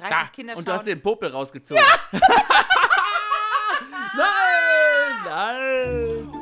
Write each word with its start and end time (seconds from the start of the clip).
30 0.00 0.16
Ah, 0.16 0.26
Kinder 0.32 0.52
und 0.56 0.58
schauen. 0.58 0.64
du 0.64 0.72
hast 0.72 0.86
den 0.86 1.02
Popel 1.02 1.30
rausgezogen. 1.30 1.82
nein, 4.16 5.24
nein. 5.24 6.32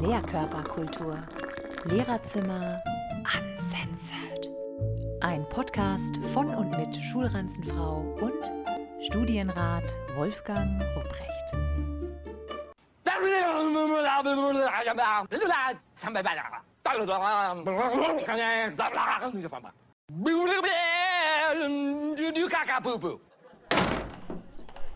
Lehrkörperkultur. 0.00 1.18
Lehrerzimmer 1.84 2.82
uncensored. 3.24 4.50
Ein 5.22 5.48
Podcast 5.48 6.16
von 6.32 6.54
und 6.54 6.70
mit 6.78 6.96
Schulranzenfrau 7.10 8.16
und 8.20 8.52
Studienrat 9.04 9.84
Wolfgang 10.16 10.82
Rupprecht. 10.96 11.30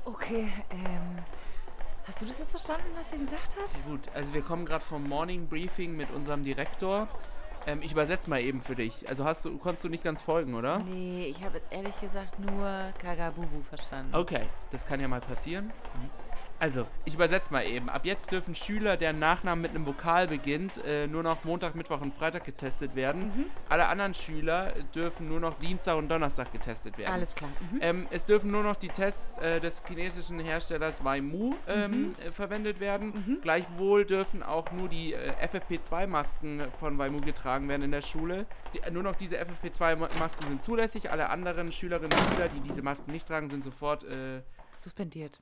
Okay, 0.04 0.52
ähm. 0.70 1.18
Hast 2.06 2.22
du 2.22 2.26
das 2.26 2.38
jetzt 2.38 2.52
verstanden, 2.52 2.88
was 2.94 3.12
er 3.12 3.18
gesagt 3.18 3.56
hat? 3.56 3.84
Gut, 3.84 4.00
also 4.14 4.32
wir 4.32 4.40
kommen 4.40 4.64
gerade 4.64 4.82
vom 4.82 5.06
Morning 5.06 5.46
Briefing 5.46 5.94
mit 5.94 6.10
unserem 6.10 6.42
Direktor. 6.42 7.06
Ähm, 7.66 7.82
ich 7.82 7.92
übersetze 7.92 8.30
mal 8.30 8.40
eben 8.40 8.62
für 8.62 8.74
dich. 8.74 9.06
Also 9.10 9.26
hast 9.26 9.44
du, 9.44 9.58
konntest 9.58 9.84
du 9.84 9.90
nicht 9.90 10.02
ganz 10.02 10.22
folgen, 10.22 10.54
oder? 10.54 10.78
Nee, 10.78 11.26
ich 11.26 11.44
habe 11.44 11.58
jetzt 11.58 11.70
ehrlich 11.70 12.00
gesagt 12.00 12.38
nur 12.40 12.94
Kagabubu 12.98 13.60
verstanden. 13.68 14.14
Okay, 14.14 14.46
das 14.70 14.86
kann 14.86 15.00
ja 15.00 15.08
mal 15.08 15.20
passieren. 15.20 15.70
Also, 16.60 16.86
ich 17.04 17.14
übersetze 17.14 17.52
mal 17.52 17.64
eben. 17.64 17.88
Ab 17.88 18.04
jetzt 18.04 18.32
dürfen 18.32 18.54
Schüler, 18.54 18.96
deren 18.96 19.20
Nachnamen 19.20 19.62
mit 19.62 19.70
einem 19.70 19.86
Vokal 19.86 20.26
beginnt, 20.26 20.82
äh, 20.84 21.06
nur 21.06 21.22
noch 21.22 21.44
Montag, 21.44 21.76
Mittwoch 21.76 22.00
und 22.00 22.12
Freitag 22.12 22.44
getestet 22.44 22.96
werden. 22.96 23.26
Mhm. 23.26 23.44
Alle 23.68 23.86
anderen 23.86 24.12
Schüler 24.12 24.72
dürfen 24.94 25.28
nur 25.28 25.38
noch 25.38 25.58
Dienstag 25.58 25.96
und 25.96 26.08
Donnerstag 26.08 26.50
getestet 26.52 26.98
werden. 26.98 27.12
Alles 27.12 27.36
klar. 27.36 27.50
Mhm. 27.72 27.78
Ähm, 27.80 28.06
es 28.10 28.26
dürfen 28.26 28.50
nur 28.50 28.64
noch 28.64 28.74
die 28.74 28.88
Tests 28.88 29.38
äh, 29.38 29.60
des 29.60 29.84
chinesischen 29.86 30.40
Herstellers 30.40 31.04
Waimu 31.04 31.54
ähm, 31.68 32.16
äh, 32.26 32.32
verwendet 32.32 32.80
werden. 32.80 33.38
Gleichwohl 33.40 34.04
dürfen 34.04 34.42
auch 34.42 34.72
nur 34.72 34.88
die 34.88 35.14
äh, 35.14 35.32
FFP2-Masken 35.46 36.62
von 36.80 36.98
Waimu 36.98 37.20
getragen 37.20 37.68
werden 37.68 37.82
in 37.82 37.92
der 37.92 38.02
Schule. 38.02 38.46
Die, 38.74 38.90
nur 38.90 39.04
noch 39.04 39.14
diese 39.14 39.36
FFP2-Masken 39.36 40.48
sind 40.48 40.62
zulässig. 40.62 41.10
Alle 41.10 41.30
anderen 41.30 41.70
Schülerinnen 41.70 42.12
und 42.12 42.34
Schüler, 42.34 42.48
die 42.48 42.60
diese 42.60 42.82
Masken 42.82 43.12
nicht 43.12 43.28
tragen, 43.28 43.48
sind 43.48 43.62
sofort 43.62 44.02
äh, 44.04 44.42
Suspendiert. 44.78 45.40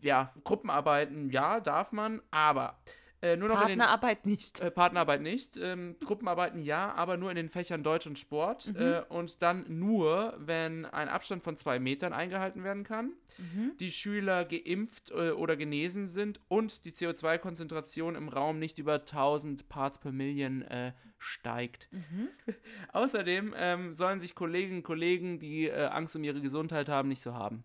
Ja, 0.00 0.32
Gruppenarbeiten, 0.44 1.30
ja, 1.30 1.60
darf 1.60 1.92
man, 1.92 2.20
aber 2.30 2.78
äh, 3.22 3.36
nur 3.36 3.48
noch 3.48 3.62
in 3.62 3.68
den 3.68 3.78
Partnerarbeit 3.78 4.26
nicht. 4.26 4.60
äh, 4.60 4.70
Partnerarbeit 4.72 5.22
nicht. 5.22 5.56
Ähm, 5.56 5.94
Gruppenarbeiten 6.04 6.60
ja, 6.62 6.92
aber 6.94 7.16
nur 7.16 7.30
in 7.30 7.36
den 7.36 7.48
Fächern 7.48 7.84
Deutsch 7.84 8.06
und 8.08 8.18
Sport. 8.18 8.66
Mhm. 8.74 8.80
Äh, 8.80 9.00
und 9.08 9.42
dann 9.42 9.64
nur, 9.68 10.34
wenn 10.38 10.86
ein 10.86 11.08
Abstand 11.08 11.44
von 11.44 11.56
zwei 11.56 11.78
Metern 11.78 12.12
eingehalten 12.12 12.64
werden 12.64 12.82
kann, 12.82 13.12
Mhm. 13.38 13.72
die 13.80 13.90
Schüler 13.90 14.44
geimpft 14.44 15.10
äh, 15.10 15.30
oder 15.30 15.56
genesen 15.56 16.06
sind 16.06 16.40
und 16.48 16.84
die 16.84 16.92
CO2-Konzentration 16.92 18.14
im 18.14 18.28
Raum 18.28 18.58
nicht 18.58 18.78
über 18.78 18.94
1000 18.94 19.68
Parts 19.68 19.98
per 19.98 20.12
Million 20.12 20.62
äh, 20.62 20.92
steigt. 21.18 21.88
Mhm. 21.92 22.28
Außerdem 22.92 23.54
ähm, 23.56 23.94
sollen 23.94 24.20
sich 24.20 24.34
Kolleginnen 24.34 24.78
und 24.78 24.82
Kollegen, 24.82 25.38
die 25.38 25.68
äh, 25.68 25.86
Angst 25.86 26.14
um 26.16 26.24
ihre 26.24 26.40
Gesundheit 26.40 26.88
haben, 26.88 27.08
nicht 27.08 27.22
so 27.22 27.34
haben. 27.34 27.64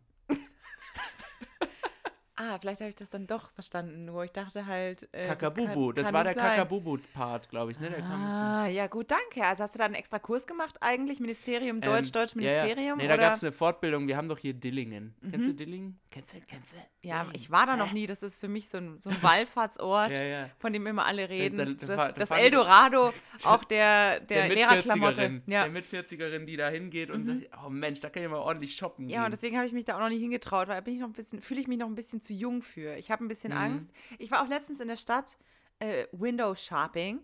Ah, 2.40 2.58
vielleicht 2.60 2.82
habe 2.82 2.90
ich 2.90 2.96
das 2.96 3.10
dann 3.10 3.26
doch 3.26 3.50
verstanden. 3.52 4.06
Nur 4.06 4.24
ich 4.24 4.32
dachte 4.32 4.68
halt. 4.68 5.10
Äh, 5.12 5.28
Kakabubu, 5.28 5.92
das, 5.92 6.06
kann 6.06 6.14
war 6.14 6.24
der 6.24 6.34
nicht 6.34 6.42
sein. 6.44 6.52
Kakabubu-Part, 6.58 7.50
glaube 7.50 7.72
ich. 7.72 7.80
Ne? 7.80 7.90
Der 7.90 8.04
Ah, 8.06 8.68
ja 8.68 8.86
gut, 8.88 9.10
danke. 9.10 9.44
Also 9.46 9.64
hast 9.64 9.74
du 9.74 9.80
da 9.80 9.86
einen 9.86 9.96
extra 9.96 10.20
Kurs 10.20 10.46
gemacht 10.46 10.78
eigentlich? 10.82 11.20
Ministerium 11.20 11.82
Deutsch, 11.82 12.08
Ähm, 12.08 12.12
Deutsch 12.14 12.36
ja, 12.36 12.42
ja. 12.42 12.52
Ministerium? 12.64 12.98
Nee, 13.00 13.08
da 13.08 13.16
oder? 13.16 13.24
gab 13.24 13.36
es 13.36 13.44
eine 13.44 13.52
Fortbildung. 13.52 14.08
Wir 14.08 14.18
haben 14.18 14.30
doch 14.30 14.38
hier 14.38 14.54
Dillingen. 14.54 15.16
Kennst 15.22 15.48
du 15.48 15.52
Mhm. 15.54 15.58
Dillingen? 15.58 16.00
Kennst 16.12 16.34
du, 16.34 16.38
kennst 16.48 16.72
du? 16.74 17.08
ja, 17.08 17.26
ich 17.34 17.50
war 17.52 17.66
da 17.66 17.76
noch 17.78 17.92
nie. 17.92 18.06
Das 18.06 18.22
ist 18.22 18.40
für 18.40 18.48
mich 18.48 18.70
so 18.70 18.78
ein, 18.80 19.00
so 19.02 19.10
ein 19.10 19.18
Wallfahrtsort, 19.24 20.12
Ja, 20.12 20.24
ja. 20.24 20.50
von 20.60 20.74
dem 20.74 20.86
immer 20.88 21.06
alle 21.06 21.30
reden. 21.30 21.58
da- 21.58 21.66
da 21.66 21.72
das 21.74 21.86
da 21.88 22.12
das 22.12 22.30
fahren- 22.30 22.40
Eldorado 22.42 23.14
auch 23.46 23.64
der, 23.64 24.20
der, 24.20 24.50
Lehrerklamotte. 24.50 25.30
Mit-40erin, 25.30 25.42
Ja. 25.52 25.64
der 25.64 25.72
mit 25.72 25.86
40erin, 25.86 26.46
die 26.46 26.58
da 26.58 26.70
hingeht 26.70 27.10
und 27.10 27.24
sagt, 27.26 27.50
oh 27.66 27.70
Mensch, 27.70 28.00
da 28.00 28.10
kann 28.10 28.24
ich 28.24 28.30
mal 28.30 28.38
ordentlich 28.38 28.76
shoppen 28.76 29.10
Ja, 29.10 29.20
und 29.20 29.24
gehen. 29.26 29.32
deswegen 29.32 29.58
habe 29.58 29.68
ich 29.68 29.74
mich 29.74 29.86
da 29.86 29.96
auch 29.96 30.00
noch 30.02 30.10
nicht 30.10 30.22
hingetraut, 30.22 30.68
weil 30.68 30.76
da 30.76 30.82
bin 30.82 30.94
ich 30.96 31.00
noch 31.00 31.08
ein 31.08 31.14
bisschen, 31.14 31.42
fühle 31.42 31.62
ich 31.62 31.68
mich 31.68 31.78
noch 31.78 31.88
ein 31.88 31.96
bisschen 31.96 32.22
zu 32.28 32.34
jung 32.34 32.62
für. 32.62 32.96
Ich 32.98 33.10
habe 33.12 33.24
ein 33.26 33.28
bisschen 33.28 33.52
Mhm. 33.54 33.58
Angst. 33.60 33.94
Ich 34.20 34.30
war 34.32 34.44
auch 34.44 34.48
letztens 34.48 34.80
in 34.80 34.88
der 34.88 34.98
Stadt 34.98 35.38
äh, 35.80 36.06
Window 36.12 36.54
Shopping. 36.56 37.20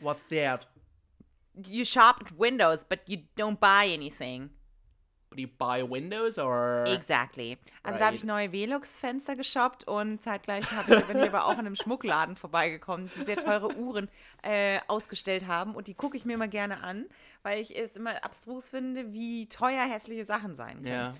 What's 0.00 0.26
that? 0.28 0.68
You 1.66 1.84
shop 1.84 2.16
at 2.20 2.38
windows, 2.38 2.84
but 2.84 3.00
you 3.06 3.18
don't 3.36 3.56
buy 3.58 3.92
anything. 3.92 4.50
Do 5.34 5.38
you 5.40 5.48
buy 5.48 5.82
windows 5.82 6.36
or? 6.38 6.84
Exactly. 6.86 7.56
Also 7.82 7.98
da 7.98 8.06
habe 8.06 8.16
ich 8.16 8.22
Right. 8.22 8.28
neue 8.28 8.52
Velux-Fenster 8.52 9.34
geshoppt 9.34 9.84
und 9.88 10.20
zeitgleich 10.22 10.70
habe 10.72 10.94
ich, 10.96 11.04
bin 11.06 11.18
ich 11.18 11.28
aber 11.28 11.46
auch 11.46 11.52
in 11.54 11.60
einem 11.60 11.74
Schmuckladen 11.76 12.36
vorbeigekommen, 12.36 13.10
die 13.16 13.24
sehr 13.24 13.36
teure 13.38 13.74
Uhren 13.76 14.10
äh, 14.42 14.78
ausgestellt 14.88 15.46
haben 15.46 15.74
und 15.74 15.88
die 15.88 15.94
gucke 15.94 16.18
ich 16.18 16.26
mir 16.26 16.34
immer 16.34 16.48
gerne 16.48 16.82
an, 16.82 17.06
weil 17.42 17.60
ich 17.62 17.74
es 17.78 17.96
immer 17.96 18.22
abstrus 18.22 18.68
finde, 18.70 19.12
wie 19.14 19.48
teuer 19.48 19.84
hässliche 19.86 20.26
Sachen 20.26 20.54
sein 20.54 20.82
können. 20.82 20.86
Ja. 20.86 21.12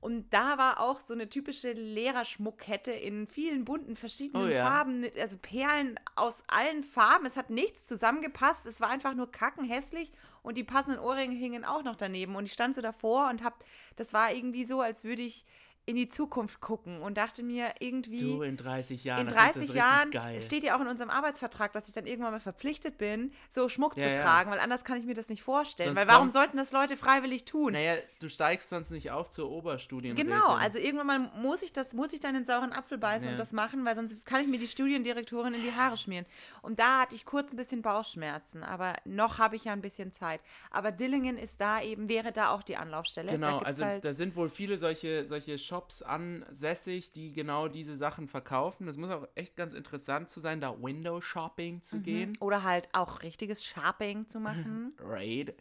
Und 0.00 0.32
da 0.32 0.58
war 0.58 0.80
auch 0.80 1.00
so 1.00 1.12
eine 1.14 1.28
typische 1.28 1.72
Lehrerschmuckkette 1.72 2.92
in 2.92 3.26
vielen 3.26 3.64
bunten, 3.64 3.96
verschiedenen 3.96 4.44
Oh 4.46 4.48
ja. 4.48 4.64
Farben, 4.64 5.00
mit- 5.00 5.18
also 5.18 5.36
Perlen 5.38 5.98
aus 6.14 6.42
allen 6.46 6.82
Farben. 6.82 7.26
Es 7.26 7.36
hat 7.36 7.50
nichts 7.50 7.86
zusammengepasst. 7.86 8.66
Es 8.66 8.80
war 8.80 8.88
einfach 8.90 9.14
nur 9.14 9.30
kackenhässlich 9.30 10.12
und 10.42 10.56
die 10.56 10.64
passenden 10.64 11.00
Ohrringe 11.00 11.34
hingen 11.34 11.64
auch 11.64 11.82
noch 11.82 11.96
daneben. 11.96 12.36
Und 12.36 12.44
ich 12.46 12.52
stand 12.52 12.74
so 12.74 12.80
davor 12.80 13.28
und 13.28 13.42
hab, 13.42 13.64
das 13.96 14.12
war 14.12 14.32
irgendwie 14.32 14.64
so, 14.64 14.80
als 14.80 15.04
würde 15.04 15.22
ich 15.22 15.44
in 15.88 15.96
die 15.96 16.08
Zukunft 16.08 16.60
gucken 16.60 17.00
und 17.00 17.16
dachte 17.16 17.42
mir 17.42 17.72
irgendwie 17.80 18.20
Du 18.20 18.42
in 18.42 18.56
30 18.56 19.04
Jahren. 19.04 19.22
in 19.22 19.28
da 19.28 19.36
findest 19.50 19.56
du 19.56 19.60
30 19.60 19.60
das 19.60 19.62
richtig 19.62 19.76
Jahren, 19.76 20.10
Geil. 20.10 20.40
steht 20.40 20.64
ja 20.64 20.76
auch 20.76 20.80
in 20.80 20.86
unserem 20.86 21.10
Arbeitsvertrag, 21.10 21.72
dass 21.72 21.88
ich 21.88 21.94
dann 21.94 22.06
irgendwann 22.06 22.32
mal 22.32 22.40
verpflichtet 22.40 22.98
bin, 22.98 23.32
so 23.50 23.68
Schmuck 23.68 23.96
Ja, 23.96 24.02
zu 24.02 24.08
ja. 24.10 24.14
tragen, 24.22 24.50
weil 24.50 24.60
anders 24.60 24.84
kann 24.84 24.98
ich 24.98 25.04
mir 25.06 25.14
das 25.14 25.28
nicht 25.28 25.42
vorstellen. 25.42 25.88
Sonst 25.94 25.98
weil 26.00 26.08
warum 26.08 26.28
sollten 26.28 26.56
das 26.58 26.72
Leute 26.72 26.96
freiwillig 26.96 27.46
tun? 27.46 27.72
Naja, 27.72 27.94
du 28.20 28.28
steigst 28.28 28.68
sonst 28.68 28.90
nicht 28.90 29.10
auf 29.10 29.28
zur 29.30 29.50
Oberstudienrätin. 29.50 30.26
Genau, 30.30 30.52
also 30.54 30.78
irgendwann 30.78 31.06
mal 31.06 31.18
muss 31.36 31.62
ich 31.62 31.72
das, 31.72 31.94
muss 31.94 32.12
ich 32.12 32.20
dann 32.20 32.34
den 32.34 32.44
sauren 32.44 32.72
Apfel 32.74 32.98
beißen 32.98 33.24
Ja. 33.24 33.32
und 33.32 33.38
das 33.38 33.52
machen, 33.54 33.84
weil 33.86 33.94
sonst 33.94 34.26
kann 34.26 34.42
ich 34.42 34.46
mir 34.48 34.58
die 34.58 34.66
Studiendirektorin 34.68 35.54
in 35.54 35.62
die 35.62 35.72
Haare 35.72 35.96
schmieren. 35.96 36.26
Und 36.60 36.78
da 36.78 37.00
hatte 37.00 37.14
ich 37.16 37.24
kurz 37.24 37.52
ein 37.52 37.56
bisschen 37.56 37.80
Bauchschmerzen, 37.80 38.62
aber 38.62 38.92
noch 39.06 39.38
habe 39.38 39.56
ich 39.56 39.64
ja 39.64 39.72
ein 39.72 39.80
bisschen 39.80 40.12
Zeit. 40.12 40.40
Aber 40.70 40.92
Dillingen 40.92 41.38
ist 41.38 41.60
da 41.60 41.80
eben, 41.80 42.08
wäre 42.08 42.32
da 42.32 42.50
auch 42.50 42.62
die 42.62 42.76
Anlaufstelle. 42.76 43.32
Genau, 43.32 43.58
also 43.60 43.84
halt, 43.84 44.04
da 44.04 44.12
sind 44.12 44.36
wohl 44.36 44.50
viele 44.50 44.76
solche, 44.76 45.26
solche 45.28 45.56
Shops 45.58 45.77
ansässig, 46.02 47.12
die 47.12 47.32
genau 47.32 47.68
diese 47.68 47.96
Sachen 47.96 48.28
verkaufen. 48.28 48.86
Das 48.86 48.96
muss 48.96 49.10
auch 49.10 49.26
echt 49.34 49.56
ganz 49.56 49.74
interessant 49.74 50.28
zu 50.30 50.40
sein, 50.40 50.60
da 50.60 50.74
Window 50.82 51.20
Shopping 51.20 51.82
zu 51.82 52.00
gehen. 52.00 52.36
oder 52.40 52.62
halt 52.62 52.88
auch 52.92 53.22
richtiges 53.22 53.64
Sharping 53.64 54.26
zu 54.28 54.40
machen. 54.40 54.92
Raid. 55.00 55.54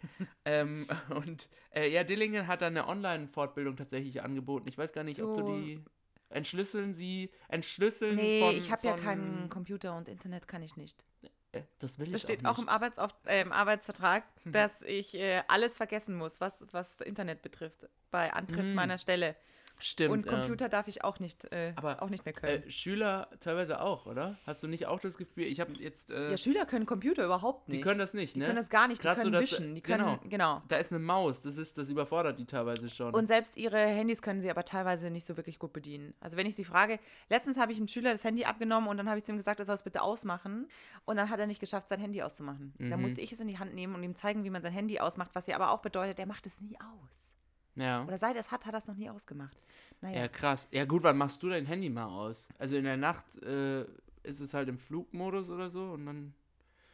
ähm, 0.46 0.86
und 1.10 1.50
äh, 1.74 1.90
ja, 1.90 2.04
Dillingen 2.04 2.48
hat 2.48 2.62
dann 2.62 2.78
eine 2.78 2.88
Online-Fortbildung 2.88 3.76
tatsächlich 3.78 4.22
angeboten. 4.22 4.68
Ich 4.70 4.78
weiß 4.78 4.94
gar 4.94 5.04
nicht, 5.04 5.22
ob 5.22 5.34
du 5.34 5.42
So. 5.42 5.48
die. 5.48 5.84
Entschlüsseln 6.30 6.94
sie. 6.94 7.32
Entschlüsseln 7.48 8.16
Nee, 8.16 8.40
von. 8.42 8.58
ich 8.58 8.70
habe 8.72 8.86
ja 8.86 8.94
keinen 8.96 9.50
Computer 9.50 9.96
und 9.96 10.10
Internet 10.10 10.48
kann 10.48 10.62
ich 10.62 10.76
nicht. 10.76 11.06
Äh, 11.54 11.62
das 11.80 12.00
will 12.00 12.08
Das 12.08 12.18
ich 12.18 12.22
steht 12.24 12.46
auch 12.46 12.58
auch 12.60 12.82
nicht. 12.82 12.98
im, 12.98 13.30
äh, 13.30 13.42
im 13.42 13.52
Arbeitsvertrag, 13.54 14.24
dass 14.46 14.82
ich 14.82 15.14
äh, 15.16 15.42
alles 15.48 15.78
vergessen 15.78 16.16
muss, 16.16 16.42
was, 16.42 16.66
was 16.72 17.00
Internet 17.02 17.42
betrifft, 17.42 17.88
bei 18.12 18.34
Antritt 18.34 18.74
Mm, 18.74 18.76
meiner 18.76 18.98
Stelle. 18.98 19.36
Stimmt. 19.80 20.12
und 20.12 20.26
ähm, 20.26 20.32
Computer 20.40 20.70
darf 20.70 20.88
ich 20.88 21.04
auch 21.04 21.20
nicht, 21.20 21.46
äh, 21.52 21.74
aber, 21.76 22.02
auch 22.02 22.10
nicht 22.10 22.26
mehr 22.26 22.34
können. 22.34 22.64
Äh, 22.64 22.72
Schüler 22.72 23.28
teilweise 23.40 23.80
auch, 23.82 24.06
oder? 24.06 24.38
Hast 24.46 24.64
du 24.64 24.68
nicht 24.68 24.86
auch 24.88 25.00
das 25.00 25.18
Gefühl, 25.18 25.44
ich 25.46 25.60
habe 25.60 25.74
jetzt. 25.74 26.12
Äh, 26.12 26.32
ja, 26.32 26.38
Schüler 26.38 26.66
können 26.66 26.86
Computer 26.86 27.24
überhaupt 27.26 27.68
nicht. 27.70 27.78
die 27.80 27.82
können 27.84 28.00
das 28.00 28.14
nicht, 28.14 28.36
Die 28.36 28.40
ne? 28.40 28.46
können 28.46 28.58
das 28.58 28.70
gar 28.70 28.88
nicht, 28.88 29.04
die 29.04 29.08
Grad 29.08 29.18
so, 29.18 29.24
können 29.24 29.34
dass- 29.34 29.44
wischen, 29.44 29.76
die 29.76 29.82
können, 29.82 30.20
genau. 30.24 30.30
genau. 30.30 30.62
Da 30.68 30.78
ist 30.78 30.92
eine 30.92 31.00
Maus, 31.04 31.42
das 31.42 31.58
ist, 31.58 31.78
das 31.78 31.90
überfordert 31.90 32.40
die 32.40 32.46
teilweise 32.46 32.90
schon. 32.90 33.14
Und 33.14 33.28
selbst 33.28 33.58
ihre 33.58 33.78
Handys 33.78 34.22
können 34.22 34.42
sie 34.42 34.50
aber 34.50 34.66
teilweise 34.66 35.10
nicht 35.10 35.26
so 35.26 35.38
wirklich 35.38 35.60
gut 35.60 35.74
bedienen. 35.74 36.14
Also 36.20 36.38
wenn 36.38 36.48
ich 36.48 36.56
sie 36.56 36.64
frage, 36.64 37.00
letztens 37.30 37.58
habe 37.60 37.72
ich 37.72 37.78
einem 37.78 37.88
Schüler 37.88 38.12
das 38.12 38.24
Handy 38.24 38.46
abgenommen 38.46 38.90
und 38.90 38.98
dann 38.98 39.08
habe 39.08 39.18
ich 39.20 39.24
zu 39.26 39.32
ihm 39.32 39.38
gesagt, 39.38 39.60
er 39.60 39.66
soll 39.66 39.76
es 39.76 39.84
bitte 39.84 40.02
ausmachen. 40.02 40.68
Und 41.06 41.18
dann 41.18 41.30
hat 41.30 41.40
er 41.40 41.48
nicht 41.48 41.60
geschafft, 41.60 41.90
sein 41.90 42.00
Handy 42.00 42.22
auszumachen. 42.22 42.74
Da 42.80 42.98
Mhm. 42.98 43.04
musste 43.04 43.22
ich 43.22 43.32
es 43.32 43.40
in 43.40 43.48
die 43.48 43.60
Hand 43.60 43.74
nehmen 43.74 43.94
und 43.96 44.04
ihm 44.04 44.16
zeigen, 44.16 44.44
wie 44.44 44.50
man 44.50 44.62
sein 44.62 44.74
Handy 44.74 45.00
ausmacht, 45.00 45.32
was 45.34 45.48
ja 45.48 45.56
aber 45.56 45.72
auch 45.72 45.82
bedeutet, 45.82 46.20
er 46.20 46.26
macht 46.26 46.48
es 46.48 46.60
nie 46.62 46.78
aus. 46.80 47.36
Ja. 47.78 48.04
Oder 48.06 48.18
seit 48.18 48.36
er 48.36 48.42
es 48.42 48.52
hat, 48.52 48.66
hat 48.66 48.74
er 48.74 48.80
es 48.80 48.88
noch 48.88 48.96
nie 48.96 49.10
ausgemacht. 49.10 49.56
Naja. 50.02 50.22
ja, 50.22 50.28
krass. 50.28 50.68
Ja, 50.72 50.86
gut, 50.86 51.04
wann 51.04 51.18
machst 51.18 51.42
du 51.42 51.50
dein 51.50 51.66
Handy 51.66 51.90
mal 51.90 52.06
aus? 52.06 52.48
Also 52.60 52.76
in 52.76 52.84
der 52.84 52.98
Nacht 52.98 53.42
äh, 53.44 53.82
ist 54.24 54.42
es 54.42 54.54
halt 54.54 54.68
im 54.70 54.78
Flugmodus 54.78 55.50
oder 55.50 55.70
so 55.70 55.92
und 55.92 56.06
dann. 56.06 56.34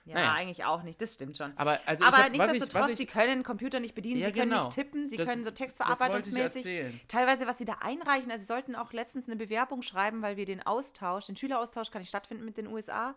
Ja, 0.06 0.16
naja. 0.16 0.34
eigentlich 0.34 0.66
auch 0.66 0.84
nicht, 0.84 1.02
das 1.02 1.14
stimmt 1.14 1.38
schon. 1.38 1.54
Aber, 1.58 1.80
also 1.86 2.04
Aber 2.04 2.18
hab, 2.18 2.32
nichtsdestotrotz, 2.32 2.90
ich, 2.90 2.98
sie 2.98 3.06
können 3.06 3.42
Computer 3.42 3.80
nicht 3.80 3.96
bedienen, 3.96 4.20
Ja, 4.20 4.28
sie 4.28 4.34
können 4.34 4.50
genau. 4.52 4.66
nicht 4.66 4.76
tippen, 4.76 5.08
sie 5.08 5.16
Das- 5.16 5.30
können 5.30 5.46
so 5.46 5.52
textverarbeitungsmäßig. 5.52 7.06
Teilweise, 7.08 7.48
was 7.48 7.58
sie 7.58 7.64
da 7.64 7.76
einreichen, 7.80 8.30
also 8.30 8.42
sie 8.42 8.48
sollten 8.48 8.76
auch 8.76 8.92
letztens 8.92 9.28
eine 9.28 9.38
Bewerbung 9.38 9.82
schreiben, 9.82 10.22
weil 10.22 10.36
wir 10.36 10.44
den 10.44 10.62
Austausch, 10.66 11.28
den 11.28 11.38
Schüleraustausch 11.38 11.90
kann 11.90 12.02
nicht 12.02 12.10
stattfinden 12.10 12.44
mit 12.44 12.58
den 12.58 12.68
USA. 12.68 13.16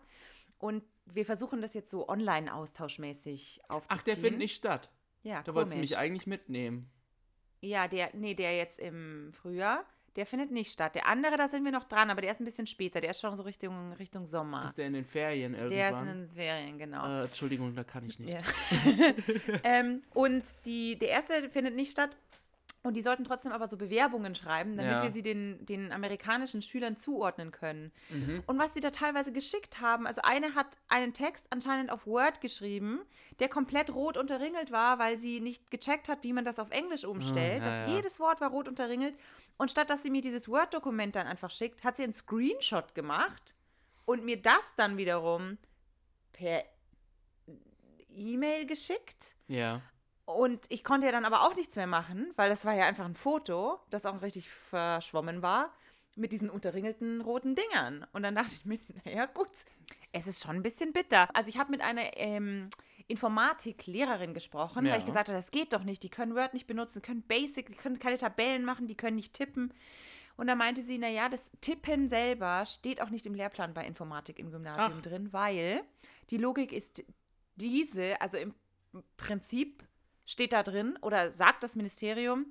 Und 0.59 0.81
wir 1.05 1.25
versuchen 1.25 1.61
das 1.61 1.73
jetzt 1.73 1.91
so 1.91 2.07
online 2.07 2.53
austauschmäßig 2.53 3.61
aufzuziehen. 3.67 3.99
Ach, 3.99 4.03
der 4.03 4.15
findet 4.15 4.37
nicht 4.37 4.55
statt. 4.55 4.89
Ja, 5.23 5.43
Da 5.43 5.53
wolltest 5.53 5.75
du 5.75 5.79
mich 5.79 5.97
eigentlich 5.97 6.25
mitnehmen. 6.25 6.89
Ja, 7.61 7.87
der, 7.87 8.09
nee, 8.13 8.33
der 8.33 8.55
jetzt 8.55 8.79
im 8.79 9.31
Frühjahr, 9.33 9.85
der 10.15 10.25
findet 10.25 10.51
nicht 10.51 10.71
statt. 10.71 10.95
Der 10.95 11.07
andere, 11.07 11.37
da 11.37 11.47
sind 11.47 11.63
wir 11.63 11.71
noch 11.71 11.83
dran, 11.83 12.09
aber 12.09 12.21
der 12.21 12.31
ist 12.31 12.39
ein 12.39 12.45
bisschen 12.45 12.67
später. 12.67 13.01
Der 13.01 13.11
ist 13.11 13.21
schon 13.21 13.35
so 13.35 13.43
Richtung, 13.43 13.93
Richtung 13.93 14.25
Sommer. 14.25 14.65
Ist 14.65 14.77
der 14.77 14.87
in 14.87 14.93
den 14.93 15.05
Ferien 15.05 15.53
irgendwann? 15.53 15.77
Der 15.77 15.89
ist 15.91 16.01
in 16.01 16.07
den 16.07 16.25
Ferien, 16.27 16.77
genau. 16.79 17.21
äh, 17.21 17.25
Entschuldigung, 17.25 17.75
da 17.75 17.83
kann 17.83 18.03
ich 18.03 18.19
nicht. 18.19 18.33
Ja. 18.33 18.41
ähm, 19.63 20.01
und 20.13 20.43
die, 20.65 20.97
der 20.97 21.09
erste 21.09 21.49
findet 21.49 21.75
nicht 21.75 21.91
statt. 21.91 22.17
Und 22.87 22.93
die 22.95 23.01
sollten 23.01 23.25
trotzdem 23.25 23.51
aber 23.51 23.67
so 23.67 23.75
Bewerbungen 23.75 24.33
schreiben, 24.33 24.77
damit 24.77 24.93
Ja. 24.93 25.03
wir 25.03 25.11
sie 25.11 25.21
den, 25.21 25.65
den 25.65 25.91
amerikanischen 25.91 26.61
Schülern 26.61 26.95
zuordnen 26.95 27.51
können. 27.51 27.91
Mhm. 28.09 28.43
Und 28.47 28.57
was 28.59 28.73
sie 28.73 28.79
da 28.79 28.91
teilweise 28.91 29.33
geschickt 29.33 29.81
haben, 29.81 30.07
also 30.07 30.21
eine 30.23 30.55
hat 30.55 30.77
einen 30.87 31.13
Text 31.13 31.47
anscheinend 31.49 31.91
auf 31.91 32.07
Word 32.07 32.39
geschrieben, 32.39 33.01
der 33.39 33.49
komplett 33.49 33.93
rot 33.93 34.15
unterringelt 34.15 34.71
war, 34.71 34.99
weil 34.99 35.17
sie 35.17 35.41
nicht 35.41 35.69
gecheckt 35.69 36.07
hat, 36.07 36.23
wie 36.23 36.31
man 36.31 36.45
das 36.45 36.59
auf 36.59 36.71
Englisch 36.71 37.03
umstellt. 37.03 37.61
Ah, 37.63 37.65
ja, 37.65 37.71
dass 37.73 37.89
ja. 37.89 37.95
jedes 37.97 38.21
Wort 38.21 38.39
war 38.39 38.51
rot 38.51 38.69
unterringelt. 38.69 39.15
Und 39.57 39.69
statt 39.69 39.89
dass 39.89 40.01
sie 40.01 40.09
mir 40.09 40.21
dieses 40.21 40.47
Word-Dokument 40.47 41.13
dann 41.17 41.27
einfach 41.27 41.51
schickt, 41.51 41.83
hat 41.83 41.97
sie 41.97 42.03
einen 42.03 42.13
Screenshot 42.13 42.95
gemacht 42.95 43.53
und 44.05 44.23
mir 44.23 44.41
das 44.41 44.73
dann 44.77 44.95
wiederum 44.95 45.57
per 46.31 46.63
E-Mail 48.15 48.65
geschickt. 48.65 49.35
Ja. 49.49 49.81
Und 50.27 50.65
ich 50.67 50.83
konnte 50.83 51.05
ja 51.05 51.13
dann 51.13 51.23
aber 51.23 51.43
auch 51.43 51.55
nichts 51.55 51.77
mehr 51.77 51.87
machen, 51.87 52.33
weil 52.35 52.49
das 52.49 52.65
war 52.65 52.73
ja 52.75 52.85
einfach 52.85 53.05
ein 53.05 53.15
Foto, 53.15 53.79
das 53.89 54.05
auch 54.05 54.21
richtig 54.21 54.49
verschwommen 54.49 55.41
war, 55.41 55.71
mit 56.17 56.33
diesen 56.33 56.49
unterringelten 56.49 57.21
roten 57.21 57.55
Dingern. 57.55 58.05
Und 58.11 58.23
dann 58.23 58.35
dachte 58.35 58.51
ich 58.51 58.65
mir, 58.65 58.77
naja, 59.05 59.25
gut, 59.27 59.47
es 60.11 60.27
ist 60.27 60.43
schon 60.43 60.57
ein 60.57 60.63
bisschen 60.63 60.91
bitter. 60.91 61.33
Also 61.33 61.47
ich 61.49 61.57
habe 61.57 61.71
mit 61.71 61.79
einer 61.79 62.17
ähm, 62.17 62.69
Informatiklehrerin 63.07 64.33
gesprochen, 64.33 64.83
weil 64.89 64.97
ich 64.99 65.05
Ja. 65.05 65.05
gesagt 65.05 65.29
habe, 65.29 65.37
das 65.37 65.49
geht 65.49 65.71
doch 65.71 65.85
nicht. 65.85 66.03
Die 66.03 66.09
können 66.09 66.35
Word 66.35 66.53
nicht 66.53 66.67
benutzen, 66.67 66.95
die 66.95 67.07
können 67.07 67.21
Basic, 67.21 67.67
die 67.67 67.75
können 67.75 67.97
keine 67.97 68.17
Tabellen 68.17 68.65
machen, 68.65 68.87
die 68.87 68.97
können 68.97 69.15
nicht 69.15 69.33
tippen. 69.33 69.73
Und 70.35 70.47
da 70.47 70.55
meinte 70.55 70.83
sie, 70.83 70.97
naja, 70.97 71.29
das 71.29 71.51
Tippen 71.61 72.09
selber 72.09 72.65
steht 72.65 73.01
auch 73.01 73.09
nicht 73.09 73.25
im 73.25 73.33
Lehrplan 73.33 73.73
bei 73.73 73.85
Informatik 73.87 74.39
im 74.39 74.51
Gymnasium 74.51 74.97
Ach. 74.97 75.01
drin, 75.01 75.31
weil 75.31 75.83
die 76.31 76.37
Logik 76.37 76.73
ist 76.73 77.05
diese, 77.55 78.19
also 78.19 78.37
im 78.37 78.53
Prinzip 79.15 79.86
steht 80.27 80.53
da 80.53 80.61
drin 80.61 80.99
oder 81.01 81.31
sagt 81.31 81.63
das 81.63 81.75
Ministerium, 81.75 82.45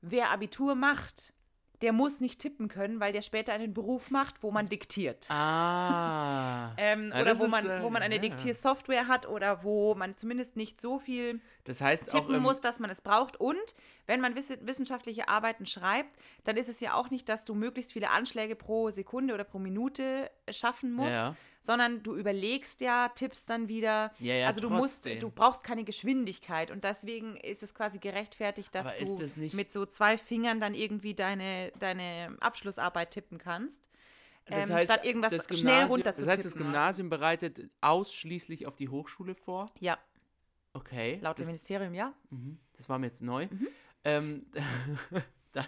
wer 0.00 0.30
Abitur 0.30 0.74
macht, 0.74 1.34
der 1.82 1.92
muss 1.92 2.20
nicht 2.20 2.38
tippen 2.40 2.68
können, 2.68 3.00
weil 3.00 3.12
der 3.12 3.20
später 3.20 3.52
einen 3.52 3.74
Beruf 3.74 4.10
macht, 4.10 4.42
wo 4.42 4.50
man 4.50 4.70
diktiert. 4.70 5.30
Ah. 5.30 6.72
Ähm, 6.78 7.12
Ja, 7.14 7.20
oder 7.20 7.38
wo 7.38 7.44
ist, 7.44 7.50
man, 7.50 7.66
äh, 7.68 7.82
wo 7.82 7.90
man 7.90 8.02
eine 8.02 8.14
ja. 8.14 8.20
Diktiersoftware 8.22 9.08
hat 9.08 9.28
oder 9.28 9.62
wo 9.62 9.94
man 9.94 10.16
zumindest 10.16 10.56
nicht 10.56 10.80
so 10.80 10.98
viel 10.98 11.40
Das 11.66 11.80
heißt 11.80 12.14
auch 12.14 12.20
tippen 12.20 12.36
im, 12.36 12.42
muss, 12.42 12.60
dass 12.60 12.78
man 12.78 12.90
es 12.90 13.02
braucht. 13.02 13.38
Und 13.38 13.74
wenn 14.06 14.20
man 14.20 14.34
wiss 14.34 14.50
wissenschaftliche 14.60 15.28
Arbeiten 15.28 15.66
schreibt, 15.66 16.16
dann 16.44 16.56
ist 16.56 16.68
es 16.68 16.80
ja 16.80 16.94
auch 16.94 17.10
nicht, 17.10 17.28
dass 17.28 17.44
du 17.44 17.54
möglichst 17.54 17.92
viele 17.92 18.10
Anschläge 18.10 18.54
pro 18.56 18.90
Sekunde 18.90 19.34
oder 19.34 19.44
pro 19.44 19.58
Minute 19.58 20.30
schaffen 20.50 20.92
musst, 20.92 21.12
Ja. 21.12 21.36
sondern 21.60 22.02
du 22.02 22.14
überlegst 22.14 22.80
ja, 22.80 23.08
tippst 23.08 23.50
dann 23.50 23.68
wieder. 23.68 24.12
Ja, 24.20 24.34
ja, 24.34 24.46
also 24.48 24.60
du 24.60 24.70
musst, 24.70 25.02
trotzdem. 25.02 25.20
du 25.20 25.30
brauchst 25.30 25.64
keine 25.64 25.84
Geschwindigkeit 25.84 26.70
und 26.70 26.84
deswegen 26.84 27.36
ist 27.36 27.62
es 27.62 27.74
quasi 27.74 27.98
gerechtfertigt, 27.98 28.74
dass 28.74 28.86
Aber 28.86 28.96
du 28.98 29.18
das 29.18 29.36
mit 29.36 29.72
so 29.72 29.84
zwei 29.86 30.16
Fingern 30.16 30.60
dann 30.60 30.74
irgendwie 30.74 31.14
deine, 31.14 31.72
deine 31.78 32.36
Abschlussarbeit 32.40 33.10
tippen 33.10 33.38
kannst. 33.38 33.88
Das 34.48 34.68
ähm, 34.68 34.74
heißt, 34.74 34.84
statt 34.84 35.04
irgendwas 35.04 35.34
schnell 35.58 35.86
runter 35.86 36.14
zu 36.14 36.22
Das 36.22 36.30
heißt, 36.30 36.44
das 36.44 36.52
tippen. 36.52 36.66
Gymnasium 36.66 37.10
bereitet 37.10 37.68
ausschließlich 37.80 38.66
auf 38.66 38.76
die 38.76 38.88
Hochschule 38.88 39.34
vor. 39.34 39.66
Ja, 39.80 39.98
Okay. 40.76 41.18
laut 41.22 41.38
dem 41.38 41.42
das, 41.42 41.46
Ministerium, 41.48 41.94
ja. 41.94 42.12
Mhm, 42.30 42.58
das 42.76 42.88
war 42.88 42.98
mir 42.98 43.06
jetzt 43.06 43.22
neu. 43.22 43.46
Mhm. 43.46 43.68
Ähm, 44.04 44.46
dann, 45.52 45.66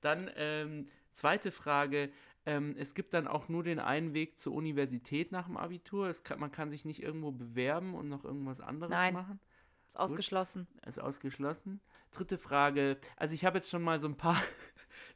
dann 0.00 0.30
ähm, 0.36 0.88
zweite 1.12 1.52
Frage. 1.52 2.10
Ähm, 2.46 2.74
es 2.78 2.94
gibt 2.94 3.12
dann 3.12 3.26
auch 3.26 3.48
nur 3.48 3.64
den 3.64 3.78
einen 3.78 4.14
Weg 4.14 4.38
zur 4.38 4.54
Universität 4.54 5.32
nach 5.32 5.46
dem 5.46 5.56
Abitur. 5.56 6.12
Kann, 6.22 6.40
man 6.40 6.52
kann 6.52 6.70
sich 6.70 6.84
nicht 6.84 7.02
irgendwo 7.02 7.32
bewerben 7.32 7.94
und 7.94 8.08
noch 8.08 8.24
irgendwas 8.24 8.60
anderes 8.60 8.90
Nein. 8.90 9.14
machen. 9.14 9.40
Ist 9.88 9.98
ausgeschlossen. 9.98 10.66
ist 10.86 11.00
ausgeschlossen. 11.00 11.80
Dritte 12.10 12.38
Frage. 12.38 12.98
Also 13.16 13.34
ich 13.34 13.44
habe 13.44 13.58
jetzt 13.58 13.70
schon 13.70 13.82
mal 13.82 14.00
so 14.00 14.08
ein 14.08 14.16
paar, 14.16 14.40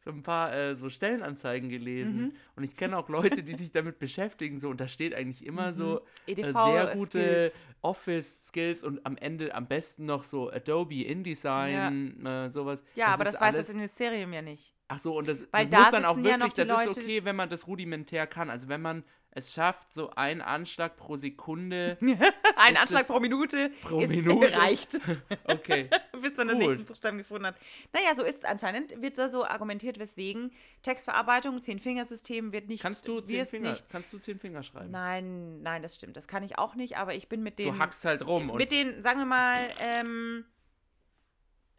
so 0.02 0.11
ein 0.11 0.23
paar 0.23 0.52
äh, 0.55 0.75
so 0.75 0.88
Stellenanzeigen 0.88 1.69
gelesen 1.69 2.20
Mhm. 2.23 2.32
und 2.56 2.64
ich 2.64 2.75
kenne 2.76 2.97
auch 2.97 3.08
Leute, 3.11 3.43
die 3.43 3.55
sich 3.55 3.70
damit 3.70 3.99
beschäftigen. 3.99 4.58
So 4.58 4.70
und 4.70 4.81
da 4.81 4.88
steht 4.88 5.14
eigentlich 5.14 5.44
immer 5.44 5.73
so 5.75 6.00
äh, 6.26 6.32
EDV 6.32 6.52
sehr 6.64 6.87
gute 6.94 7.19
E 7.19 7.49
Skills. 7.50 7.61
Office-Skills 7.82 8.82
und 8.82 9.05
am 9.06 9.17
Ende 9.17 9.55
am 9.55 9.67
besten 9.67 10.06
noch 10.06 10.25
so 10.25 10.50
Adobe 10.50 11.02
InDesign, 11.05 12.25
äh, 12.26 12.50
sowas. 12.50 12.82
Ja, 12.94 13.08
aber 13.08 13.25
das 13.25 13.35
ist 13.35 13.41
weiß 13.41 13.56
das 13.56 13.73
Ministerium 13.73 14.32
ja 14.32 14.43
nicht. 14.43 14.75
Ach 14.88 14.99
so, 14.99 15.17
und 15.19 15.29
das, 15.29 15.44
Weil 15.52 15.67
das 15.67 15.70
da 15.70 15.79
muss 15.82 15.91
dann 15.93 16.05
auch 16.05 16.17
ja 16.19 16.25
wirklich, 16.25 16.55
die 16.55 16.64
das 16.64 16.69
ist 16.81 16.87
Leute- 16.87 17.00
okay, 17.00 17.25
wenn 17.25 17.37
man 17.37 17.49
das 17.49 17.67
rudimentär 17.67 18.26
kann. 18.26 18.50
Also 18.50 18.69
wenn 18.69 18.82
man 18.82 19.05
es 19.32 19.55
schafft, 19.55 19.93
so 19.93 20.11
einen 20.11 20.41
Anschlag 20.41 20.97
pro 20.97 21.17
Sekunde, 21.17 21.97
Ein 22.56 22.75
Ist 22.75 22.81
Anschlag 22.81 22.88
das 23.02 23.06
pro 23.06 23.20
Minute 23.20 23.70
pro 23.82 24.00
ist 24.00 24.11
Minute? 24.11 24.52
reicht, 24.52 25.00
okay. 25.44 25.88
Bis 26.20 26.37
man 26.37 26.49
den 26.49 26.58
Gut. 26.58 26.69
nächsten 26.69 26.87
Buchstaben 26.87 27.19
gefunden 27.19 27.46
hat. 27.46 27.56
Naja, 27.93 28.14
so 28.14 28.22
ist 28.22 28.38
es 28.38 28.44
anscheinend. 28.44 29.00
Wird 29.02 29.19
da 29.19 29.28
so 29.28 29.44
argumentiert, 29.44 29.99
weswegen 29.99 30.52
Textverarbeitung, 30.82 31.62
Zehn-Fingersystem 31.62 32.52
wird 32.52 32.69
nicht. 32.69 32.82
Kannst 32.82 33.06
du 33.08 33.20
zehn 33.20 33.46
Finger, 33.46 33.70
nicht. 33.72 33.88
kannst 33.88 34.12
du 34.12 34.19
zehn 34.19 34.38
Finger 34.38 34.62
schreiben? 34.62 34.90
Nein, 34.90 35.62
nein, 35.62 35.82
das 35.82 35.94
stimmt. 35.94 36.17
Das 36.17 36.28
kann 36.28 36.43
ich 36.43 36.58
auch 36.58 36.75
nicht, 36.75 36.96
aber 36.96 37.14
ich 37.14 37.28
bin 37.28 37.43
mit 37.43 37.58
den. 37.58 37.72
Du 37.72 37.78
hackst 37.78 38.05
halt 38.05 38.26
rum 38.26 38.50
und 38.50 38.58
mit 38.58 38.72
den, 38.72 39.02
sagen 39.02 39.19
wir 39.19 39.26
mal, 39.26 39.58
ähm, 39.81 40.44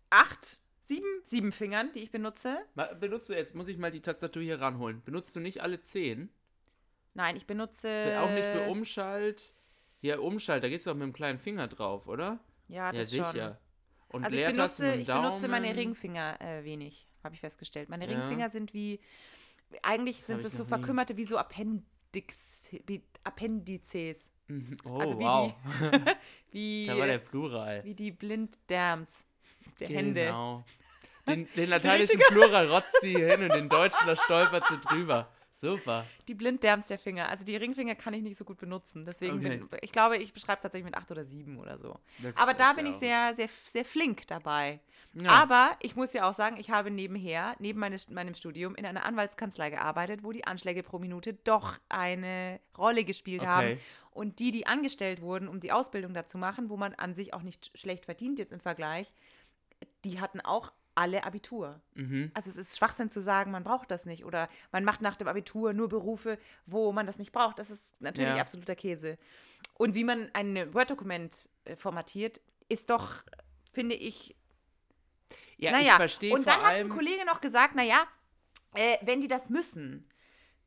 acht, 0.09 0.59
sieben, 0.83 1.07
sieben 1.23 1.51
Fingern, 1.51 1.91
die 1.93 1.99
ich 1.99 2.11
benutze. 2.11 2.57
Benutzt 2.99 3.29
du 3.29 3.33
jetzt, 3.33 3.55
muss 3.55 3.67
ich 3.67 3.77
mal 3.77 3.91
die 3.91 4.01
Tastatur 4.01 4.43
hier 4.43 4.61
ranholen. 4.61 5.01
Benutzt 5.03 5.35
du 5.35 5.39
nicht 5.39 5.61
alle 5.61 5.81
zehn? 5.81 6.29
Nein, 7.13 7.35
ich 7.35 7.45
benutze. 7.45 8.19
auch 8.19 8.29
nicht 8.29 8.45
für 8.45 8.69
Umschalt? 8.69 9.53
Ja, 10.01 10.19
Umschalt, 10.19 10.63
da 10.63 10.69
gehst 10.69 10.85
du 10.85 10.91
auch 10.91 10.95
mit 10.95 11.03
dem 11.03 11.13
kleinen 11.13 11.39
Finger 11.39 11.67
drauf, 11.67 12.07
oder? 12.07 12.39
Ja, 12.67 12.91
ja, 12.91 12.91
das 12.91 13.09
sicher. 13.09 13.31
schon. 13.33 13.57
Und 14.11 14.25
Also 14.25 14.35
ich 14.37 14.45
benutze, 14.45 14.93
ich 14.95 15.07
benutze 15.07 15.47
meine 15.47 15.75
Ringfinger 15.75 16.39
äh, 16.41 16.63
wenig, 16.63 17.07
habe 17.23 17.33
ich 17.35 17.39
festgestellt. 17.41 17.89
Meine 17.89 18.05
Ja. 18.09 18.19
Ringfinger 18.19 18.49
sind 18.49 18.73
wie, 18.73 18.99
eigentlich 19.83 20.21
sind 20.23 20.43
es 20.43 20.53
so 20.57 20.65
verkümmerte 20.65 21.15
wie 21.17 21.23
so 21.25 21.37
Appendix, 21.37 22.75
wie 22.87 23.03
Appendizes. 23.23 24.29
Mhm. 24.47 24.77
Oh, 24.83 24.99
Also 24.99 25.17
wie 25.17 25.23
wow. 25.23 25.53
Wie, 26.51 26.85
da 26.87 26.97
war 26.97 27.07
der 27.07 27.19
Plural. 27.19 27.81
wie 27.85 27.95
die 27.95 28.11
Blinddarms 28.11 29.25
der 29.79 29.87
Hände. 29.87 30.25
Genau. 30.25 30.65
Den, 31.25 31.47
den 31.55 31.69
lateinischen 31.69 32.19
Plural 32.27 32.67
rotzt 32.67 32.99
sie 32.99 33.15
hin 33.15 33.43
und 33.43 33.53
den 33.53 33.69
deutschen, 33.69 34.05
da 34.05 34.17
stolpert 34.17 34.67
sie 34.67 34.77
drüber. 34.79 35.29
Super. 35.61 36.07
Die 36.27 36.33
Blinddarms 36.33 36.87
der 36.87 36.97
Finger. 36.97 37.29
Also 37.29 37.45
die 37.45 37.55
Ringfinger 37.55 37.93
kann 37.93 38.15
ich 38.15 38.23
nicht 38.23 38.35
so 38.35 38.43
gut 38.43 38.57
benutzen. 38.57 39.05
Deswegen 39.05 39.37
Okay. 39.37 39.57
bin, 39.57 39.69
ich 39.81 39.91
glaube, 39.91 40.17
ich 40.17 40.33
beschreibe 40.33 40.59
tatsächlich 40.59 40.85
mit 40.85 40.95
acht 40.95 41.11
oder 41.11 41.23
sieben 41.23 41.59
oder 41.59 41.77
so. 41.77 41.99
Das 42.17 42.35
Aber 42.37 42.55
da 42.55 42.73
bin 42.73 42.87
ja 42.87 42.91
ich 42.91 42.97
sehr, 42.97 43.35
sehr, 43.35 43.49
sehr 43.67 43.85
flink 43.85 44.25
dabei. 44.25 44.79
Ja. 45.13 45.29
Aber 45.29 45.77
ich 45.81 45.95
muss 45.95 46.13
ja 46.13 46.27
auch 46.27 46.33
sagen, 46.33 46.57
ich 46.57 46.71
habe 46.71 46.89
nebenher, 46.89 47.55
neben 47.59 47.79
meines, 47.79 48.09
meinem 48.09 48.33
Studium, 48.33 48.73
in 48.73 48.87
einer 48.87 49.05
Anwaltskanzlei 49.05 49.69
gearbeitet, 49.69 50.23
wo 50.23 50.31
die 50.31 50.45
Anschläge 50.45 50.81
pro 50.81 50.97
Minute 50.97 51.33
doch 51.33 51.77
eine 51.89 52.59
Rolle 52.75 53.03
gespielt 53.03 53.45
haben. 53.45 53.73
Okay. 53.73 53.79
Und 54.09 54.39
die, 54.39 54.49
die 54.49 54.65
angestellt 54.65 55.21
wurden, 55.21 55.47
um 55.47 55.59
die 55.59 55.71
Ausbildung 55.71 56.15
dazu 56.15 56.39
machen, 56.39 56.69
wo 56.69 56.77
man 56.77 56.95
an 56.95 57.13
sich 57.13 57.35
auch 57.35 57.43
nicht 57.43 57.77
schlecht 57.77 58.05
verdient 58.05 58.39
jetzt 58.39 58.51
im 58.51 58.59
Vergleich, 58.59 59.13
die 60.05 60.19
hatten 60.19 60.41
auch 60.41 60.71
alle 60.95 61.23
Abitur. 61.23 61.79
Mhm. 61.95 62.31
Also 62.33 62.49
es 62.49 62.57
ist 62.57 62.77
Schwachsinn 62.77 63.09
zu 63.09 63.21
sagen, 63.21 63.51
man 63.51 63.63
braucht 63.63 63.91
das 63.91 64.05
nicht 64.05 64.25
oder 64.25 64.49
man 64.71 64.83
macht 64.83 65.01
nach 65.01 65.15
dem 65.15 65.27
Abitur 65.27 65.73
nur 65.73 65.87
Berufe, 65.89 66.37
wo 66.65 66.91
man 66.91 67.05
das 67.07 67.17
nicht 67.17 67.31
braucht. 67.31 67.59
Das 67.59 67.69
ist 67.69 67.99
natürlich 68.01 68.35
Ja. 68.35 68.41
absoluter 68.41 68.75
Käse. 68.75 69.17
Und 69.75 69.95
wie 69.95 70.03
man 70.03 70.29
ein 70.33 70.73
Word-Dokument 70.73 71.49
äh, 71.65 71.75
formatiert, 71.75 72.41
ist 72.69 72.89
doch, 72.89 73.23
finde 73.71 73.95
ich, 73.95 74.35
Ja, 75.57 75.71
naja. 75.71 75.91
ich 75.91 75.95
verstehe 75.97 76.33
Und 76.33 76.43
vor 76.43 76.53
dann 76.53 76.61
hat 76.61 76.69
ein 76.71 76.75
allem. 76.75 76.89
Kollege 76.89 77.25
noch 77.25 77.41
gesagt, 77.41 77.75
naja, 77.75 78.05
äh, 78.75 78.97
wenn 79.01 79.21
die 79.21 79.27
das 79.27 79.49
müssen, 79.49 80.05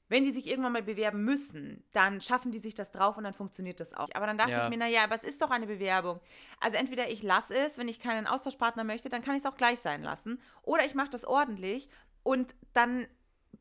wenn 0.09 0.23
die 0.23 0.33
sich 0.33 0.47
irgendwann 0.47 0.73
mal 0.73 0.83
bewerben 0.83 1.25
müssen, 1.25 1.83
dann 1.93 2.21
schaffen 2.21 2.53
die 2.53 2.59
sich 2.59 2.75
das 2.75 2.93
drauf 2.93 3.17
und 3.17 3.25
dann 3.25 3.33
funktioniert 3.33 3.81
das 3.81 3.95
auch. 3.95 4.09
Aber 4.15 4.27
dann 4.27 4.37
dachte 4.39 4.53
Ja. 4.53 4.65
ich 4.65 4.69
mir, 4.69 4.77
naja, 4.77 5.05
aber 5.05 5.15
es 5.17 5.25
ist 5.25 5.41
doch 5.43 5.51
eine 5.51 5.67
Bewerbung. 5.67 6.21
Also 6.61 6.77
entweder 6.77 7.09
ich 7.11 7.23
lasse 7.23 7.57
es, 7.57 7.79
wenn 7.79 7.89
ich 7.89 8.01
keinen 8.01 8.27
Austauschpartner 8.27 8.85
möchte, 8.85 9.09
dann 9.09 9.23
kann 9.23 9.35
ich 9.35 9.43
es 9.45 9.47
auch 9.47 9.57
gleich 9.57 9.81
sein 9.81 10.03
lassen. 10.03 10.41
Oder 10.63 10.85
ich 10.85 10.95
mache 10.95 11.11
das 11.11 11.25
ordentlich 11.25 11.89
und 12.23 12.55
dann 12.75 13.07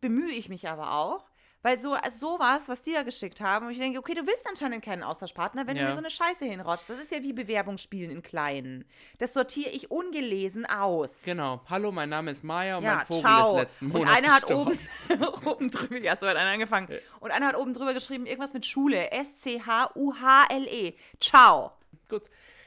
bemühe 0.01 0.31
ich 0.31 0.49
mich 0.49 0.67
aber 0.69 0.93
auch. 0.95 1.29
Weil 1.63 1.77
so 1.77 1.93
also 1.93 2.17
sowas, 2.33 2.67
was 2.67 2.81
die 2.81 2.91
da 2.91 3.03
geschickt 3.03 3.39
haben, 3.39 3.65
und 3.67 3.71
ich 3.71 3.77
denke, 3.77 3.97
okay, 3.97 4.13
du 4.13 4.27
willst 4.27 4.45
anscheinend 4.49 4.83
keinen 4.83 5.01
Austauschpartner, 5.01 5.65
wenn 5.65 5.75
du 5.75 5.81
Ja. 5.81 5.87
mir 5.87 5.93
so 5.93 5.99
eine 5.99 6.11
Scheiße 6.11 6.43
hinrotschst. 6.43 6.89
Das 6.89 6.97
ist 7.01 7.09
ja 7.11 7.23
wie 7.23 7.31
Bewerbungsspielen 7.31 8.11
in 8.11 8.21
Kleinen. 8.21 8.83
Das 9.17 9.33
sortiere 9.33 9.69
ich 9.69 9.89
ungelesen 9.89 10.65
aus. 10.65 11.21
Genau. 11.23 11.61
Hallo, 11.69 11.93
mein 11.93 12.09
Name 12.09 12.31
ist 12.31 12.43
Maya 12.43 12.77
und 12.77 12.83
Ja, 12.83 12.95
mein 12.97 13.05
Vogel 13.05 13.21
ciao. 13.21 13.55
ist 13.55 13.61
letzten 13.61 13.87
Monat 13.87 14.01
und 14.01 14.13
einer 14.13 14.35
hat 14.35 14.51
oben, 14.51 14.77
oben 15.45 15.71
drüber, 15.71 15.97
ja, 15.99 16.17
so 16.17 16.27
hat 16.27 16.35
einer 16.35 16.51
angefangen. 16.51 16.89
Und 17.21 17.31
einer 17.31 17.47
hat 17.47 17.55
oben 17.55 17.73
drüber 17.73 17.93
geschrieben, 17.93 18.25
irgendwas 18.25 18.51
mit 18.51 18.65
Schule. 18.65 19.09
S-C-H-U-H-L-E. 19.11 20.93
Ciao. 21.21 21.71
Gut, 22.09 22.23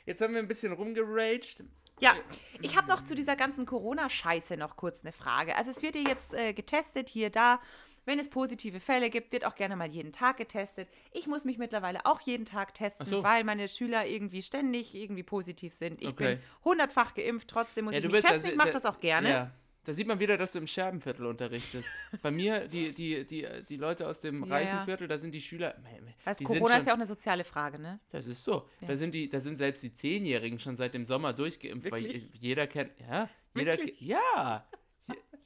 jetzt 0.06 0.22
haben 0.22 0.32
wir 0.32 0.40
ein 0.40 0.48
bisschen 0.48 0.72
rumgeraged. 0.72 1.62
Ja, 1.98 2.14
ich 2.60 2.76
habe 2.76 2.88
noch 2.88 3.04
zu 3.04 3.14
dieser 3.14 3.36
ganzen 3.36 3.64
Corona-Scheiße 3.64 4.56
noch 4.56 4.76
kurz 4.76 5.02
eine 5.02 5.12
Frage. 5.12 5.56
Also 5.56 5.70
es 5.70 5.82
wird 5.82 5.96
ja 5.96 6.02
jetzt 6.08 6.34
äh, 6.34 6.52
getestet, 6.52 7.08
hier, 7.08 7.30
da. 7.30 7.58
Wenn 8.06 8.18
es 8.18 8.30
positive 8.30 8.80
Fälle 8.80 9.10
gibt, 9.10 9.32
wird 9.32 9.44
auch 9.44 9.54
gerne 9.56 9.76
mal 9.76 9.88
jeden 9.88 10.12
Tag 10.12 10.38
getestet. 10.38 10.88
Ich 11.12 11.26
muss 11.26 11.44
mich 11.44 11.58
mittlerweile 11.58 12.06
auch 12.06 12.20
jeden 12.22 12.44
Tag 12.46 12.72
testen, 12.72 13.04
so. 13.04 13.22
weil 13.22 13.44
meine 13.44 13.68
Schüler 13.68 14.06
irgendwie 14.06 14.40
ständig 14.42 14.94
irgendwie 14.94 15.24
positiv 15.24 15.74
sind. 15.74 16.00
Ich 16.00 16.08
Okay. 16.08 16.36
bin 16.36 16.44
hundertfach 16.64 17.14
geimpft, 17.14 17.48
trotzdem 17.48 17.84
muss 17.86 17.94
Ja, 17.94 17.98
ich 17.98 18.04
du 18.06 18.10
mich 18.10 18.22
bist- 18.22 18.28
testen. 18.32 18.44
da- 18.44 18.50
Ich 18.52 18.56
mache 18.56 18.68
da- 18.68 18.74
das 18.80 18.84
auch 18.86 18.98
gerne. 19.00 19.28
Ja. 19.28 19.50
Da 19.84 19.92
sieht 19.92 20.08
man 20.08 20.18
wieder, 20.18 20.36
dass 20.36 20.50
du 20.50 20.58
im 20.58 20.66
Scherbenviertel 20.66 21.26
unterrichtest. 21.26 21.88
Bei 22.20 22.32
mir, 22.32 22.66
die, 22.66 22.92
die, 22.92 23.24
die, 23.24 23.46
die 23.68 23.76
Leute 23.76 24.08
aus 24.08 24.20
dem 24.20 24.44
Ja, 24.44 24.54
reichen. 24.54 24.84
Viertel, 24.84 25.06
da 25.06 25.16
sind 25.16 25.30
die 25.32 25.40
Schüler. 25.40 25.76
Weißt, 26.24 26.40
die 26.40 26.44
Corona 26.44 26.66
sind 26.74 26.78
ist 26.80 26.86
ja 26.86 26.92
auch 26.92 26.96
eine 26.98 27.06
soziale 27.06 27.44
Frage, 27.44 27.78
ne? 27.78 28.00
Das 28.10 28.26
ist 28.26 28.42
so. 28.44 28.68
Ja. 28.80 28.88
Da 28.88 28.96
sind 28.96 29.14
die, 29.14 29.28
da 29.28 29.38
sind 29.38 29.56
selbst 29.56 29.84
die 29.84 29.92
Zehnjährigen 29.92 30.58
schon 30.58 30.74
seit 30.74 30.92
dem 30.94 31.04
Sommer 31.06 31.32
durchgeimpft, 31.32 31.88
weil 31.92 32.02
Wirklich? 32.02 32.22
je- 32.32 32.38
jeder 32.48 32.66
kennt. 32.66 32.92
Ja, 32.98 33.28
jeder 33.54 33.76
Wirklich? 33.78 34.00
Ja. 34.00 34.66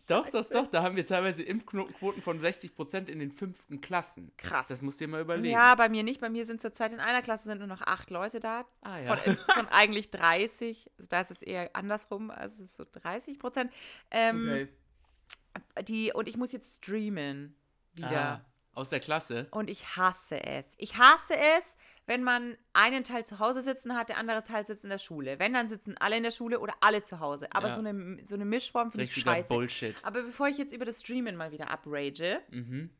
Doch, 0.08 0.28
doch, 0.30 0.48
doch. 0.48 0.66
Da 0.68 0.82
haben 0.82 0.96
wir 0.96 1.06
teilweise 1.06 1.42
Impfquoten 1.42 2.22
von 2.22 2.40
60 2.40 2.74
Prozent 2.74 3.08
in 3.08 3.18
den 3.18 3.32
fünften 3.32 3.80
Klassen. 3.80 4.32
Krass. 4.36 4.68
Das 4.68 4.82
musst 4.82 5.00
du 5.00 5.04
dir 5.04 5.10
mal 5.10 5.20
überlegen. 5.20 5.52
Ja, 5.52 5.74
bei 5.74 5.88
mir 5.88 6.02
nicht. 6.02 6.20
Bei 6.20 6.28
mir 6.28 6.46
sind 6.46 6.60
zurzeit 6.60 6.92
in 6.92 7.00
einer 7.00 7.22
Klasse 7.22 7.48
sind 7.48 7.58
nur 7.58 7.66
noch 7.66 7.82
acht 7.82 8.10
Leute 8.10 8.40
da. 8.40 8.64
Ah, 8.82 8.98
ja. 8.98 9.16
Von, 9.16 9.36
von 9.54 9.68
eigentlich 9.68 10.10
30. 10.10 10.90
Also 10.98 11.08
da 11.08 11.20
ist 11.20 11.30
es 11.30 11.42
eher 11.42 11.70
andersrum. 11.74 12.30
Also 12.30 12.66
so 12.66 12.84
30 12.90 13.38
Prozent. 13.38 13.72
Ähm, 14.10 14.48
okay. 14.48 15.84
die, 15.84 16.12
und 16.12 16.28
ich 16.28 16.36
muss 16.36 16.52
jetzt 16.52 16.84
streamen. 16.84 17.56
Wieder. 17.94 18.20
Ah, 18.20 18.50
aus 18.74 18.90
der 18.90 19.00
Klasse. 19.00 19.48
Und 19.50 19.68
ich 19.68 19.96
hasse 19.96 20.42
es. 20.44 20.66
Ich 20.76 20.96
hasse 20.96 21.34
es, 21.34 21.76
wenn 22.10 22.24
man 22.24 22.56
einen 22.72 23.04
Teil 23.04 23.24
zu 23.24 23.38
Hause 23.38 23.62
sitzen 23.62 23.96
hat, 23.96 24.08
der 24.08 24.18
andere 24.18 24.42
Teil 24.42 24.66
sitzt 24.66 24.82
in 24.82 24.90
der 24.90 24.98
Schule. 24.98 25.38
Wenn, 25.38 25.54
dann 25.54 25.68
sitzen 25.68 25.96
alle 25.98 26.16
in 26.16 26.24
der 26.24 26.32
Schule 26.32 26.58
oder 26.58 26.74
alle 26.80 27.04
zu 27.04 27.20
Hause. 27.20 27.46
Aber 27.52 27.68
Ja. 27.68 27.74
so, 27.76 27.80
eine, 27.80 28.18
so 28.26 28.34
eine 28.34 28.44
Mischform 28.44 28.90
finde 28.90 29.04
ich 29.04 29.14
scheiße. 29.14 29.48
Bullshit. 29.48 29.94
Aber 30.02 30.22
bevor 30.24 30.48
ich 30.48 30.58
jetzt 30.58 30.72
über 30.72 30.84
das 30.84 31.00
Streamen 31.00 31.36
mal 31.36 31.52
wieder 31.52 31.70
abrage, 31.70 32.40
Mhm. 32.50 32.90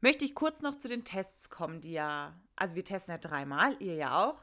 möchte 0.00 0.24
ich 0.24 0.34
kurz 0.34 0.62
noch 0.62 0.76
zu 0.76 0.88
den 0.88 1.04
Tests 1.04 1.50
kommen, 1.50 1.82
die 1.82 1.92
ja, 1.92 2.34
also 2.56 2.74
wir 2.74 2.84
testen 2.84 3.12
ja 3.12 3.18
dreimal, 3.18 3.76
ihr 3.80 3.94
ja 3.96 4.24
auch. 4.24 4.40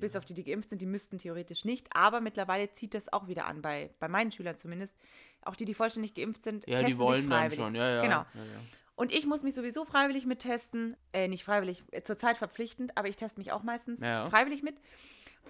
Bis 0.00 0.16
auf 0.16 0.24
die, 0.24 0.32
die 0.32 0.44
geimpft 0.44 0.70
sind, 0.70 0.80
die 0.80 0.86
müssten 0.86 1.18
theoretisch 1.18 1.66
nicht. 1.66 1.94
Aber 1.94 2.22
mittlerweile 2.22 2.72
zieht 2.72 2.94
das 2.94 3.12
auch 3.12 3.28
wieder 3.28 3.44
an, 3.44 3.60
bei, 3.60 3.90
bei 3.98 4.08
meinen 4.08 4.32
Schülern 4.32 4.56
zumindest. 4.56 4.96
Auch 5.42 5.56
die, 5.56 5.66
die 5.66 5.74
vollständig 5.74 6.14
geimpft 6.14 6.42
sind, 6.44 6.66
Ja, 6.66 6.76
testen 6.78 6.86
die 6.86 6.98
wollen 6.98 7.20
sich 7.22 7.28
dann 7.28 7.38
freiwillig. 7.38 7.64
schon. 7.64 7.74
Ja, 7.74 7.90
ja. 7.96 8.00
Genau. 8.02 8.24
Ja, 8.32 8.44
ja. 8.44 8.60
Und 8.96 9.12
ich 9.12 9.26
muss 9.26 9.42
mich 9.42 9.54
sowieso 9.54 9.84
freiwillig 9.84 10.24
mit 10.26 10.38
testen. 10.40 10.96
Äh, 11.12 11.26
nicht 11.28 11.44
freiwillig, 11.44 11.82
äh, 11.90 12.02
zurzeit 12.02 12.36
verpflichtend, 12.36 12.96
aber 12.96 13.08
ich 13.08 13.16
teste 13.16 13.40
mich 13.40 13.50
auch 13.52 13.62
meistens 13.64 14.00
Ja. 14.00 14.28
freiwillig 14.30 14.62
mit. 14.62 14.76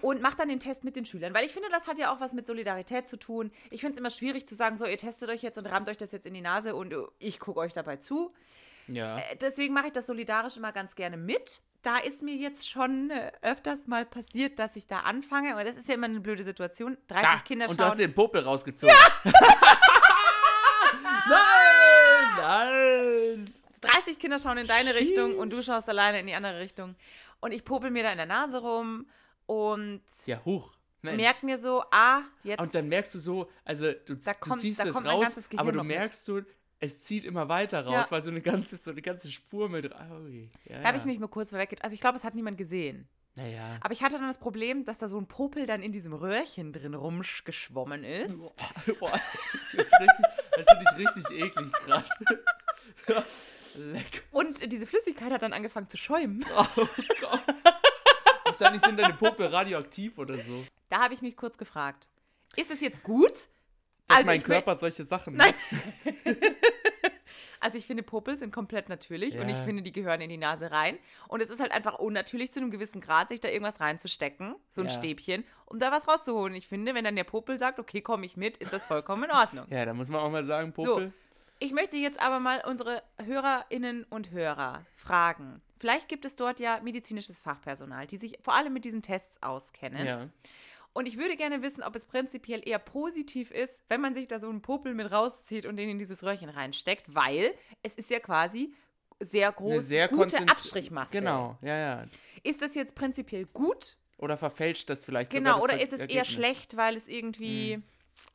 Und 0.01 0.21
mache 0.21 0.35
dann 0.37 0.49
den 0.49 0.59
Test 0.59 0.83
mit 0.83 0.95
den 0.95 1.05
Schülern. 1.05 1.33
Weil 1.33 1.45
ich 1.45 1.53
finde, 1.53 1.69
das 1.69 1.87
hat 1.87 1.97
ja 1.97 2.13
auch 2.13 2.19
was 2.19 2.33
mit 2.33 2.45
Solidarität 2.47 3.07
zu 3.07 3.17
tun. 3.17 3.51
Ich 3.69 3.79
finde 3.81 3.93
es 3.93 3.97
immer 3.99 4.09
schwierig 4.09 4.45
zu 4.47 4.53
sagen, 4.55 4.77
so, 4.77 4.85
ihr 4.85 4.97
testet 4.97 5.29
euch 5.29 5.41
jetzt 5.41 5.57
und 5.57 5.67
rammt 5.67 5.87
euch 5.89 5.97
das 5.97 6.11
jetzt 6.11 6.25
in 6.25 6.33
die 6.33 6.41
Nase 6.41 6.75
und 6.75 6.91
äh, 6.91 6.97
ich 7.19 7.39
gucke 7.39 7.59
euch 7.59 7.71
dabei 7.73 7.97
zu. 7.97 8.33
ja. 8.87 9.17
Äh, 9.19 9.37
Deswegen 9.39 9.73
mache 9.73 9.87
ich 9.87 9.93
das 9.93 10.07
solidarisch 10.07 10.57
immer 10.57 10.71
ganz 10.73 10.95
gerne 10.95 11.15
mit. 11.15 11.61
Da 11.81 11.97
ist 11.99 12.23
mir 12.23 12.35
jetzt 12.35 12.67
schon 12.67 13.11
äh, 13.11 13.31
öfters 13.43 13.85
mal 13.87 14.05
passiert, 14.05 14.57
dass 14.59 14.75
ich 14.75 14.87
da 14.87 15.01
anfange. 15.01 15.55
Und 15.55 15.65
das 15.65 15.75
ist 15.77 15.87
ja 15.87 15.93
immer 15.93 16.07
eine 16.07 16.19
blöde 16.19 16.43
Situation. 16.43 16.97
30 17.07 17.29
Da, 17.29 17.37
Kinder 17.39 17.69
und 17.69 17.79
du 17.79 17.83
hast 17.83 17.91
schauen. 17.91 17.97
den 17.99 18.13
Popel 18.15 18.41
rausgezogen. 18.41 18.93
nein! 19.23 19.33
Nein! 22.47 23.53
30 23.81 24.17
Kinder 24.19 24.39
schauen 24.39 24.57
in 24.57 24.67
deine 24.67 24.89
Sheesh. 24.91 25.01
Richtung 25.01 25.37
und 25.37 25.51
du 25.51 25.61
schaust 25.63 25.87
alleine 25.89 26.19
in 26.19 26.27
die 26.27 26.33
andere 26.33 26.59
Richtung. 26.59 26.95
Und 27.39 27.51
ich 27.51 27.63
popel 27.63 27.91
mir 27.91 28.03
da 28.03 28.11
in 28.11 28.17
der 28.17 28.25
Nase 28.25 28.59
rum 28.61 29.07
und 29.45 30.01
Ja, 30.25 30.41
huch. 30.45 30.71
Mensch. 31.01 31.17
merk 31.21 31.43
mir 31.43 31.59
so, 31.59 31.83
ah, 31.91 32.21
jetzt. 32.43 32.59
Und 32.59 32.73
dann 32.73 32.89
merkst 32.89 33.13
du 33.13 33.19
so, 33.19 33.47
also 33.63 33.91
du, 34.05 34.15
Da 34.15 34.33
du 34.33 34.39
kommt- 34.39 34.61
ziehst 34.61 34.79
da 34.79 34.85
mein 34.91 35.05
raus, 35.05 35.49
aber 35.55 35.71
du 35.71 35.83
merkst 35.83 36.25
so, 36.25 36.41
es 36.79 37.03
zieht 37.03 37.25
immer 37.25 37.47
weiter 37.47 37.85
raus, 37.85 37.93
Ja. 37.93 38.11
weil 38.11 38.23
so 38.23 38.31
eine 38.31 38.41
ganze, 38.41 38.77
so 38.77 38.89
eine 38.91 39.01
ganze 39.03 39.31
Spur 39.31 39.69
mit. 39.69 39.85
Oh, 39.93 40.27
ja, 40.65 40.79
da 40.81 40.87
habe 40.87 40.97
ich 40.97 41.05
mich 41.05 41.19
mal 41.19 41.27
kurz 41.27 41.49
verweckelt. 41.51 41.83
Also 41.83 41.93
ich 41.93 42.01
glaube, 42.01 42.17
es 42.17 42.23
hat 42.23 42.33
niemand 42.33 42.57
gesehen. 42.57 43.07
Naja. 43.35 43.77
Aber 43.81 43.91
ich 43.93 44.01
hatte 44.01 44.15
dann 44.15 44.27
das 44.27 44.37
Problem, 44.39 44.85
dass 44.85 44.97
da 44.97 45.07
so 45.09 45.17
ein 45.19 45.27
Popel 45.27 45.67
dann 45.67 45.83
in 45.83 45.91
diesem 45.91 46.13
Röhrchen 46.13 46.71
drin 46.73 46.93
rumgeschwommen 46.95 48.03
ist. 48.03 48.33
Boah, 48.99 49.11
das, 49.75 49.85
ist 49.87 49.93
richtig, 49.99 50.25
das 50.55 50.65
finde 50.67 50.85
ich 50.91 51.07
richtig 51.07 51.29
eklig 51.31 51.71
gerade. 51.85 52.07
Leck. 53.75 54.23
Und 54.31 54.71
diese 54.71 54.87
Flüssigkeit 54.87 55.31
hat 55.31 55.41
dann 55.41 55.53
angefangen 55.53 55.89
zu 55.89 55.97
schäumen. 55.97 56.45
Oh 56.55 56.65
Gott. 56.75 57.41
Wahrscheinlich 58.45 58.81
sind 58.83 58.97
deine 58.97 59.13
Popel 59.13 59.47
radioaktiv 59.47 60.17
oder 60.17 60.37
so. 60.37 60.65
Da 60.89 60.99
habe 60.99 61.13
ich 61.13 61.21
mich 61.21 61.35
kurz 61.35 61.57
gefragt, 61.57 62.07
ist 62.55 62.71
es 62.71 62.79
jetzt 62.79 63.03
gut? 63.03 63.33
Dass 64.07 64.17
Also 64.19 64.27
mein 64.27 64.43
Körper 64.43 64.75
solche 64.75 65.03
Sachen 65.03 65.35
Nein. 65.35 65.53
Also 67.65 67.79
ich 67.79 67.87
finde, 67.87 68.03
Popel 68.03 68.37
sind 68.37 68.53
komplett 68.53 68.89
natürlich 68.89 69.39
und 69.39 69.49
ich 69.49 69.57
Ja. 69.57 69.63
finde, 69.63 69.81
die 69.81 69.91
gehören 69.91 70.21
in 70.21 70.29
die 70.29 70.37
Nase 70.37 70.71
rein. 70.71 70.99
Und 71.27 71.41
es 71.41 71.49
ist 71.49 71.59
halt 71.59 71.71
einfach 71.71 71.97
unnatürlich 71.97 72.51
zu 72.51 72.59
einem 72.59 72.69
gewissen 72.69 73.01
Grad, 73.01 73.29
sich 73.29 73.39
da 73.41 73.49
irgendwas 73.49 73.79
reinzustecken, 73.79 74.55
so 74.69 74.81
ein 74.81 74.87
Ja. 74.87 74.93
Stäbchen, 74.93 75.43
um 75.65 75.79
da 75.79 75.91
was 75.91 76.07
rauszuholen. 76.07 76.53
Ich 76.53 76.67
finde, 76.67 76.93
wenn 76.93 77.03
dann 77.03 77.15
der 77.15 77.23
Popel 77.23 77.57
sagt, 77.57 77.79
okay, 77.79 78.01
komme 78.01 78.23
ich 78.27 78.37
mit, 78.37 78.57
ist 78.57 78.71
das 78.71 78.85
vollkommen 78.85 79.23
in 79.23 79.31
Ordnung. 79.31 79.65
Ja, 79.71 79.83
da 79.83 79.95
muss 79.95 80.09
man 80.09 80.21
auch 80.21 80.29
mal 80.31 80.45
sagen, 80.45 80.73
Popel. 80.73 81.11
Ich 81.57 81.71
möchte 81.73 81.97
jetzt 81.97 82.21
aber 82.21 82.39
mal 82.39 82.61
unsere 82.69 83.01
Hörerinnen 83.23 84.03
und 84.09 84.29
Hörer 84.29 84.85
fragen. 84.95 85.61
Vielleicht 85.79 86.07
gibt 86.07 86.25
es 86.25 86.35
dort 86.35 86.59
ja 86.59 86.79
medizinisches 86.83 87.39
Fachpersonal, 87.39 88.05
die 88.07 88.17
sich 88.17 88.37
vor 88.41 88.53
allem 88.53 88.73
mit 88.73 88.85
diesen 88.85 89.01
Tests 89.01 89.41
auskennen. 89.41 90.05
Ja. 90.05 90.27
Und 90.95 91.09
ich 91.09 91.17
würde 91.17 91.35
gerne 91.35 91.61
wissen, 91.61 91.83
ob 91.83 91.93
es 91.97 92.05
prinzipiell 92.05 92.61
eher 92.65 92.79
positiv 92.79 93.51
ist, 93.51 93.81
wenn 93.89 93.99
man 93.99 94.13
sich 94.13 94.29
da 94.29 94.39
so 94.39 94.47
einen 94.47 94.61
Popel 94.61 94.93
mit 94.93 95.11
rauszieht 95.11 95.65
und 95.65 95.75
den 95.75 95.89
in 95.89 95.99
dieses 95.99 96.23
Röhrchen 96.23 96.47
reinsteckt, 96.47 97.13
weil 97.13 97.53
es 97.83 97.95
ist 97.95 98.09
ja 98.09 98.19
quasi 98.21 98.73
sehr 99.19 99.51
groß, 99.51 99.85
sehr 99.85 100.07
gute 100.07 100.37
Abstrichmasse. 100.47 101.11
Genau, 101.11 101.57
ja, 101.61 101.77
ja. 101.77 102.05
Ist 102.43 102.61
das 102.61 102.75
jetzt 102.75 102.95
prinzipiell 102.95 103.45
gut? 103.45 103.97
Oder 104.19 104.37
verfälscht 104.37 104.89
das 104.89 105.03
vielleicht 105.03 105.31
Genau, 105.31 105.61
oder 105.61 105.81
ist 105.81 105.91
es 105.91 105.99
eher 105.99 106.19
Ergebnis. 106.19 106.27
schlecht, 106.29 106.77
weil 106.77 106.95
es 106.95 107.09
irgendwie, 107.09 107.81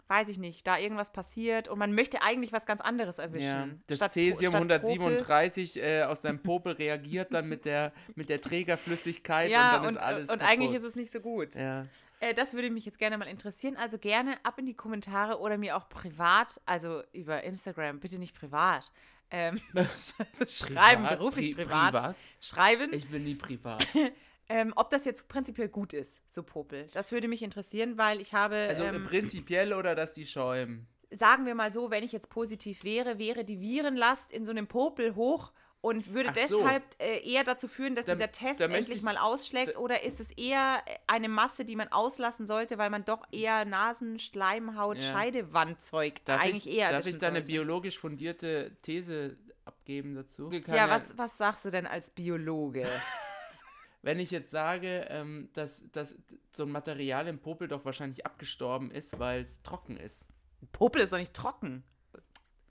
weiß 0.09 0.29
ich 0.29 0.37
nicht, 0.38 0.67
da 0.67 0.76
irgendwas 0.76 1.14
passiert 1.14 1.67
und 1.69 1.79
man 1.79 1.95
möchte 1.95 2.21
eigentlich 2.21 2.52
was 2.52 2.67
ganz 2.67 2.83
anderes 2.83 3.17
Ja, 3.17 3.23
erwischen. 3.23 3.83
das 3.87 3.97
Statt 3.97 4.12
Cäsium 4.12 4.52
statt 4.52 4.83
137 4.85 5.83
äh, 5.83 6.02
aus 6.02 6.21
deinem 6.21 6.43
Popel 6.43 6.75
reagiert 6.75 7.33
dann 7.33 7.49
mit 7.49 7.64
der, 7.64 7.95
mit 8.17 8.29
der 8.29 8.43
Trägerflüssigkeit 8.43 9.50
Ja, 9.50 9.69
und 9.69 9.73
dann 9.73 9.87
und, 9.88 9.95
ist 9.95 10.02
alles 10.02 10.29
und 10.29 10.43
eigentlich 10.43 10.73
kaputt. 10.73 10.85
ist 10.85 10.90
es 10.90 10.95
nicht 10.95 11.11
so 11.11 11.21
gut. 11.21 11.55
Ja. 11.55 11.87
Äh, 12.20 12.34
das 12.34 12.54
würde 12.54 12.70
mich 12.70 12.84
jetzt 12.86 12.98
gerne 12.98 13.18
mal 13.18 13.26
interessieren. 13.26 13.76
Also 13.76 13.98
gerne 13.98 14.36
ab 14.44 14.58
in 14.58 14.66
die 14.66 14.74
Kommentare 14.74 15.40
oder 15.40 15.58
mir 15.58 15.76
auch 15.76 15.88
privat, 15.88 16.60
also 16.66 17.02
über 17.12 17.42
Instagram, 17.42 17.98
bitte 18.00 18.18
nicht 18.18 18.34
privat. 18.34 18.90
Ähm, 19.30 19.60
schreiben, 20.46 21.02
Privat? 21.04 21.18
beruflich 21.18 21.52
Pri- 21.52 21.64
privat. 21.64 21.92
was? 21.94 22.28
Schreiben, 22.40 22.92
Ich 22.92 23.08
bin 23.08 23.24
nie 23.24 23.34
privat. 23.36 23.86
ähm, 24.48 24.72
ob 24.76 24.90
das 24.90 25.04
jetzt 25.04 25.28
prinzipiell 25.28 25.68
gut 25.68 25.92
ist, 25.92 26.20
so 26.26 26.42
Popel. 26.42 26.88
Das 26.92 27.12
würde 27.12 27.28
mich 27.28 27.42
interessieren, 27.42 27.96
weil 27.98 28.20
ich 28.20 28.34
habe, 28.34 28.66
Also 28.68 28.82
ähm, 28.84 29.04
prinzipiell 29.06 29.72
oder 29.72 29.94
dass 29.94 30.14
die 30.14 30.26
schäumen? 30.26 30.86
sagen 31.12 31.44
wir 31.46 31.54
mal 31.56 31.72
so, 31.72 31.90
wenn 31.90 32.04
ich 32.04 32.12
jetzt 32.12 32.30
positiv 32.30 32.84
wäre, 32.84 33.18
wäre 33.18 33.44
die 33.44 33.60
Virenlast 33.60 34.30
in 34.32 34.44
so 34.44 34.50
einem 34.52 34.66
Popel 34.68 35.14
hoch 35.16 35.52
und 35.82 36.12
würde 36.12 36.30
so. 36.49 36.58
deshalb 36.60 36.82
äh, 36.99 37.20
eher 37.28 37.42
dazu 37.44 37.66
führen, 37.68 37.94
dass 37.94 38.04
Da- 38.06 38.14
dieser 38.14 38.30
Test 38.32 38.60
da 38.60 38.66
endlich 38.66 38.99
ich- 38.99 39.02
mal 39.02 39.16
ausschlägt? 39.16 39.76
oder 39.78 40.02
ist 40.02 40.20
es 40.20 40.30
eher 40.32 40.82
äh, 40.87 40.96
eine 41.06 41.28
Masse, 41.28 41.64
die 41.64 41.76
man 41.76 41.88
auslassen 41.88 42.46
sollte, 42.46 42.76
weil 42.78 42.90
man 42.90 43.04
doch 43.04 43.22
eher 43.32 43.64
Nasen, 43.64 44.18
Schleimhaut, 44.18 44.99
Ja. 44.99 45.12
Scheidewandzeug 45.12 46.25
Darf 46.26 46.40
eigentlich 46.42 46.66
ich, 46.66 46.75
eher 46.76 46.90
darf 46.90 47.06
ich 47.06 47.18
da 47.18 47.28
eine 47.28 47.38
sollte? 47.38 47.52
biologisch 47.52 47.99
fundierte 47.99 48.76
These 48.82 49.37
abgeben 49.64 50.14
dazu? 50.14 50.50
Kann 50.50 50.75
Ja, 50.75 50.88
was, 50.88 51.16
was 51.16 51.38
sagst 51.38 51.64
du 51.64 51.70
denn 51.70 51.87
als 51.87 52.10
Biologe? 52.10 52.87
Wenn 54.02 54.18
ich 54.18 54.30
jetzt 54.30 54.50
sage, 54.50 55.06
ähm, 55.10 55.50
dass, 55.52 55.84
dass 55.92 56.14
so 56.52 56.62
ein 56.64 56.70
Material 56.70 57.26
im 57.28 57.38
Popel 57.38 57.68
doch 57.68 57.84
wahrscheinlich 57.84 58.25
abgestorben 58.25 58.90
ist, 58.90 59.18
weil 59.18 59.42
es 59.42 59.62
trocken 59.62 59.99
ist. 59.99 60.26
Popel 60.72 61.02
ist 61.02 61.12
doch 61.12 61.18
nicht 61.18 61.34
trocken. 61.34 61.84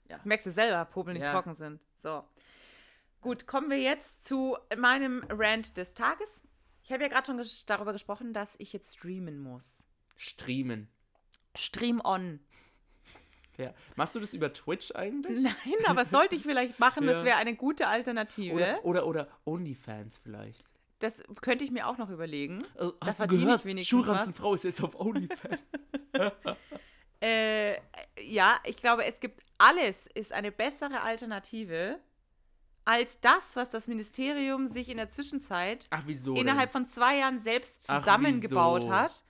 Ja. 0.08 0.16
Das 0.16 0.24
merkst 0.24 0.46
du 0.46 0.50
selber, 0.50 0.84
Popel 0.86 1.14
nicht 1.14 1.22
Ja. 1.22 1.30
trocken 1.30 1.54
sind. 1.54 1.80
So. 1.94 2.24
Gut, 3.20 3.46
kommen 3.46 3.70
wir 3.70 3.78
jetzt 3.78 4.24
zu 4.24 4.56
meinem 4.76 5.24
Rant 5.28 5.76
des 5.76 5.94
Tages. 5.94 6.40
Ich 6.82 6.90
habe 6.92 7.02
ja 7.02 7.08
gerade 7.08 7.26
schon 7.26 7.36
ges 7.36 7.66
darüber 7.66 7.92
gesprochen, 7.92 8.32
dass 8.32 8.54
ich 8.58 8.72
jetzt 8.72 8.96
streamen 8.96 9.38
muss. 9.38 9.84
Streamen. 10.16 10.88
Stream 11.56 12.00
on. 12.02 12.40
Ja. 13.58 13.74
Machst 13.96 14.14
du 14.14 14.20
das 14.20 14.32
über 14.32 14.52
Twitch 14.52 14.92
eigentlich? 14.94 15.38
Nein, 15.42 15.84
aber 15.86 16.06
sollte 16.06 16.34
ich 16.36 16.42
vielleicht 16.42 16.78
machen, 16.78 17.06
das 17.06 17.16
Ja. 17.18 17.24
wäre 17.24 17.36
eine 17.36 17.54
gute 17.54 17.88
Alternative. 17.88 18.54
Oder, 18.54 18.84
oder, 18.84 19.06
oder 19.06 19.28
OnlyFans 19.44 20.18
vielleicht. 20.22 20.64
Das 21.00 21.22
könnte 21.42 21.64
ich 21.64 21.70
mir 21.70 21.86
auch 21.86 21.98
noch 21.98 22.08
überlegen. 22.10 22.58
Äh, 22.76 22.88
Da 23.00 23.06
hast 23.06 23.18
du 23.18 23.22
verdiene 23.22 23.42
gehört? 23.44 23.60
ich 23.60 23.66
wenigstens 23.66 23.88
Schulranzenfrau 23.90 24.54
ist 24.54 24.64
jetzt 24.64 24.82
auf 24.82 24.98
OnlyFans. 24.98 25.60
Äh, 27.22 27.74
ja, 28.18 28.58
ich 28.64 28.78
glaube, 28.78 29.04
es 29.04 29.20
gibt 29.20 29.42
alles 29.58 30.06
ist 30.06 30.32
eine 30.32 30.50
bessere 30.50 31.02
Alternative 31.02 32.00
als 32.90 33.20
das, 33.20 33.54
was 33.56 33.70
das 33.70 33.86
Ministerium 33.88 34.66
sich 34.66 34.88
in 34.88 34.96
der 34.96 35.08
Zwischenzeit 35.08 35.86
Ach, 35.90 36.02
innerhalb 36.34 36.70
von 36.72 36.86
zwei 36.86 37.18
Jahren 37.18 37.38
selbst 37.38 37.84
Ach, 37.88 38.00
zusammengebaut 38.00 38.82
wieso? 38.84 38.92
hat. 38.92 39.24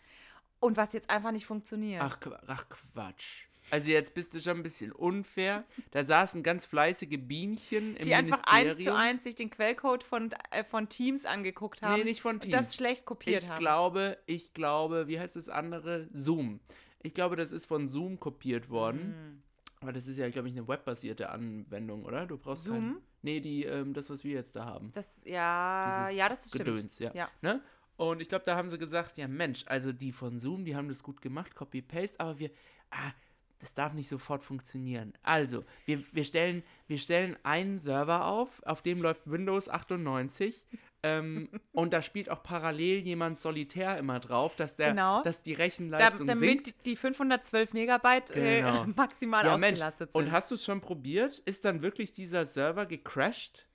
und 0.60 0.76
was 0.76 0.92
jetzt 0.94 1.10
einfach 1.10 1.30
nicht 1.32 1.46
funktioniert. 1.46 2.02
Ach, 2.02 2.18
ach 2.46 2.64
Quatsch. 2.68 3.46
Also 3.70 3.90
jetzt 3.90 4.14
bist 4.14 4.34
du 4.34 4.40
schon 4.40 4.56
ein 4.56 4.62
bisschen 4.62 4.90
unfair. 4.92 5.64
Da 5.90 6.02
saßen 6.02 6.42
ganz 6.42 6.64
fleißige 6.64 7.18
Bienchen 7.20 7.96
im 7.96 8.02
die 8.02 8.14
einfach 8.14 8.42
eins 8.44 8.64
Ministerium. 8.76 8.94
zu 8.94 8.98
eins 8.98 9.22
sich 9.24 9.34
den 9.34 9.50
Quellcode 9.50 10.02
von, 10.02 10.30
äh, 10.50 10.64
von 10.64 10.88
Teams 10.88 11.24
angeguckt 11.24 11.82
haben. 11.82 11.98
Nee, 11.98 12.04
nicht 12.04 12.22
von 12.22 12.36
und 12.36 12.40
Teams. 12.40 12.54
das 12.54 12.74
schlecht 12.74 13.04
kopiert 13.04 13.42
Ich 13.42 13.48
haben. 13.48 13.58
glaube, 13.58 14.18
ich 14.26 14.54
glaube, 14.54 15.06
wie 15.06 15.20
heißt 15.20 15.36
das 15.36 15.48
andere? 15.48 16.08
Zoom. 16.12 16.60
Ich 17.02 17.14
glaube, 17.14 17.36
das 17.36 17.52
ist 17.52 17.66
von 17.66 17.88
Zoom 17.88 18.18
kopiert 18.18 18.70
worden. 18.70 19.14
Hm. 19.14 19.42
Aber 19.82 19.92
das 19.94 20.06
ist 20.06 20.18
ja, 20.18 20.28
glaube 20.28 20.48
ich, 20.48 20.56
eine 20.56 20.68
webbasierte 20.68 21.30
Anwendung, 21.30 22.04
oder? 22.04 22.26
Du 22.26 22.36
brauchst 22.36 22.64
Zoom? 22.64 22.94
Kein, 22.94 23.02
nee, 23.22 23.40
die, 23.40 23.64
ähm, 23.64 23.94
das, 23.94 24.10
was 24.10 24.24
wir 24.24 24.32
jetzt 24.32 24.54
da 24.54 24.66
haben. 24.66 24.92
Das, 24.92 25.24
ja, 25.24 26.02
Dieses 26.02 26.18
ja, 26.18 26.28
das 26.28 26.48
stimmt. 26.48 26.64
Gedöns, 26.66 26.98
ja. 26.98 27.14
Ja. 27.14 27.30
Ne? 27.40 27.62
Und 27.96 28.20
ich 28.20 28.28
glaube, 28.28 28.44
da 28.44 28.56
haben 28.56 28.68
sie 28.68 28.78
gesagt, 28.78 29.16
ja 29.16 29.26
Mensch, 29.26 29.64
also 29.66 29.92
die 29.92 30.12
von 30.12 30.38
Zoom, 30.38 30.66
die 30.66 30.76
haben 30.76 30.88
das 30.88 31.02
gut 31.02 31.22
gemacht, 31.22 31.54
Copy-Paste, 31.54 32.20
aber 32.20 32.38
wir, 32.38 32.50
ah, 32.90 33.12
das 33.58 33.72
darf 33.72 33.94
nicht 33.94 34.08
sofort 34.08 34.42
funktionieren. 34.42 35.14
Also, 35.22 35.64
wir, 35.86 36.04
wir, 36.12 36.24
stellen, 36.24 36.62
wir 36.86 36.98
stellen 36.98 37.36
einen 37.42 37.78
Server 37.78 38.26
auf, 38.26 38.62
auf 38.64 38.82
dem 38.82 39.00
läuft 39.00 39.30
Windows 39.30 39.68
98 39.70 40.62
ähm, 41.02 41.48
und 41.72 41.92
da 41.92 42.02
spielt 42.02 42.30
auch 42.30 42.42
parallel 42.42 42.98
jemand 42.98 43.38
solitär 43.38 43.96
immer 43.98 44.20
drauf, 44.20 44.56
dass, 44.56 44.76
der, 44.76 44.90
Genau. 44.90 45.22
dass 45.22 45.42
die 45.42 45.54
Da, 45.54 45.62
Rechenleistung 45.62 46.26
sinkt. 46.28 46.66
damit 46.68 46.86
die 46.86 46.96
512 46.96 47.72
Megabyte 47.72 48.32
Genau. 48.32 48.84
äh, 48.84 48.86
maximal 48.96 49.44
Ja, 49.44 49.56
Mensch, 49.56 49.74
ausgelastet 49.80 50.12
sind. 50.12 50.20
und 50.22 50.30
hast 50.32 50.50
du 50.50 50.54
es 50.56 50.64
schon 50.64 50.80
probiert? 50.80 51.38
Ist 51.38 51.64
dann 51.64 51.82
wirklich 51.82 52.12
dieser 52.12 52.46
Server 52.46 52.86
gecrashed? 52.86 53.66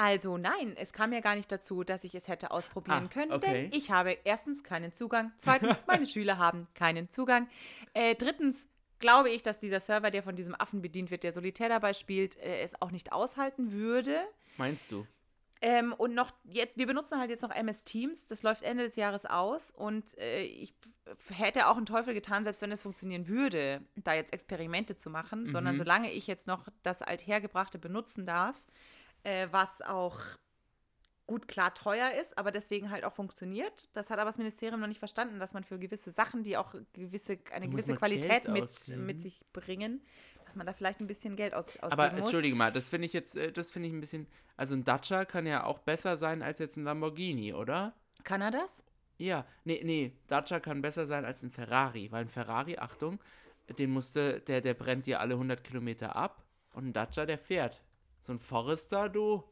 Also 0.00 0.38
nein, 0.38 0.74
es 0.76 0.92
kam 0.92 1.12
ja 1.12 1.18
gar 1.20 1.34
nicht 1.34 1.50
dazu, 1.50 1.82
dass 1.82 2.04
ich 2.04 2.14
es 2.14 2.28
hätte 2.28 2.52
ausprobieren 2.52 3.06
Ah, 3.06 3.12
können, 3.12 3.32
okay. 3.32 3.68
denn 3.70 3.72
ich 3.72 3.90
habe 3.90 4.16
erstens 4.24 4.62
keinen 4.62 4.92
Zugang, 4.92 5.32
zweitens 5.38 5.80
meine 5.88 6.06
Schüler 6.06 6.38
haben 6.38 6.68
keinen 6.74 7.08
Zugang, 7.10 7.48
äh, 7.94 8.14
drittens 8.14 8.68
glaube 9.00 9.30
ich, 9.30 9.42
dass 9.42 9.58
dieser 9.58 9.80
Server, 9.80 10.10
der 10.12 10.22
von 10.22 10.36
diesem 10.36 10.54
Affen 10.54 10.82
bedient 10.82 11.10
wird, 11.10 11.22
der 11.24 11.32
solitär 11.32 11.68
dabei 11.68 11.94
spielt, 11.94 12.36
äh, 12.36 12.60
es 12.62 12.80
auch 12.80 12.90
nicht 12.92 13.12
aushalten 13.12 13.72
würde. 13.72 14.20
Meinst 14.56 14.92
du? 14.92 15.04
Ähm, 15.60 15.92
und 15.92 16.14
noch 16.14 16.32
jetzt, 16.44 16.76
wir 16.76 16.86
benutzen 16.86 17.18
halt 17.18 17.30
jetzt 17.30 17.42
noch 17.42 17.50
MS 17.50 17.84
Teams, 17.84 18.26
das 18.26 18.42
läuft 18.42 18.62
Ende 18.62 18.84
des 18.84 18.96
Jahres 18.96 19.26
aus. 19.26 19.70
Und 19.70 20.16
äh, 20.18 20.42
ich 20.42 20.72
hätte 21.30 21.66
auch 21.66 21.76
einen 21.76 21.86
Teufel 21.86 22.14
getan, 22.14 22.44
selbst 22.44 22.62
wenn 22.62 22.70
es 22.70 22.82
funktionieren 22.82 23.26
würde, 23.28 23.80
da 23.96 24.14
jetzt 24.14 24.32
Experimente 24.32 24.94
zu 24.96 25.10
machen, 25.10 25.50
sondern 25.50 25.74
Mhm. 25.74 25.78
solange 25.78 26.12
ich 26.12 26.26
jetzt 26.26 26.46
noch 26.46 26.68
das 26.82 27.02
Althergebrachte 27.02 27.78
benutzen 27.78 28.24
darf, 28.26 28.62
äh, 29.24 29.48
was 29.50 29.82
auch 29.82 30.16
gut 31.28 31.46
klar 31.46 31.74
teuer 31.74 32.10
ist, 32.20 32.36
aber 32.36 32.50
deswegen 32.50 32.90
halt 32.90 33.04
auch 33.04 33.12
funktioniert. 33.12 33.88
Das 33.92 34.10
hat 34.10 34.18
aber 34.18 34.30
das 34.30 34.38
Ministerium 34.38 34.80
noch 34.80 34.88
nicht 34.88 34.98
verstanden, 34.98 35.38
dass 35.38 35.54
man 35.54 35.62
für 35.62 35.78
gewisse 35.78 36.10
Sachen, 36.10 36.42
die 36.42 36.56
auch 36.56 36.74
gewisse, 36.94 37.38
eine 37.52 37.66
Da 37.66 37.70
gewisse 37.70 37.94
Qualität 37.94 38.48
mit, 38.48 38.96
mit 38.96 39.20
sich 39.20 39.38
bringen, 39.52 40.02
dass 40.46 40.56
man 40.56 40.66
da 40.66 40.72
vielleicht 40.72 41.00
ein 41.00 41.06
bisschen 41.06 41.36
Geld 41.36 41.52
aus, 41.54 41.76
ausgeben 41.76 41.92
Aber 41.92 42.10
muss. 42.10 42.20
entschuldige 42.20 42.56
mal, 42.56 42.72
das 42.72 42.88
finde 42.88 43.06
ich 43.06 43.12
jetzt, 43.12 43.36
äh, 43.36 43.52
das 43.52 43.70
finde 43.70 43.88
ich 43.88 43.94
ein 43.94 44.00
bisschen, 44.00 44.26
also 44.56 44.74
ein 44.74 44.84
Dacia 44.84 45.26
kann 45.26 45.46
ja 45.46 45.64
auch 45.64 45.78
besser 45.78 46.16
sein 46.16 46.42
als 46.42 46.58
jetzt 46.58 46.78
ein 46.78 46.84
Lamborghini, 46.84 47.52
oder? 47.52 47.94
Kann 48.24 48.40
er 48.40 48.50
das? 48.50 48.82
Ja, 49.18 49.44
nee, 49.64 49.82
nee, 49.84 50.12
Dacia 50.28 50.60
kann 50.60 50.80
besser 50.80 51.06
sein 51.06 51.26
als 51.26 51.42
ein 51.42 51.50
Ferrari, 51.50 52.10
weil 52.10 52.22
ein 52.22 52.28
Ferrari, 52.28 52.78
Achtung, 52.78 53.20
den 53.78 53.90
musste, 53.90 54.40
der, 54.40 54.62
der 54.62 54.72
brennt 54.72 55.04
dir 55.04 55.20
alle 55.20 55.34
100 55.34 55.62
Kilometer 55.62 56.16
ab 56.16 56.42
und 56.72 56.86
ein 56.86 56.92
Dacia, 56.94 57.26
der 57.26 57.38
fährt. 57.38 57.82
So 58.22 58.32
ein 58.32 58.38
Forester, 58.38 59.10
du, 59.10 59.44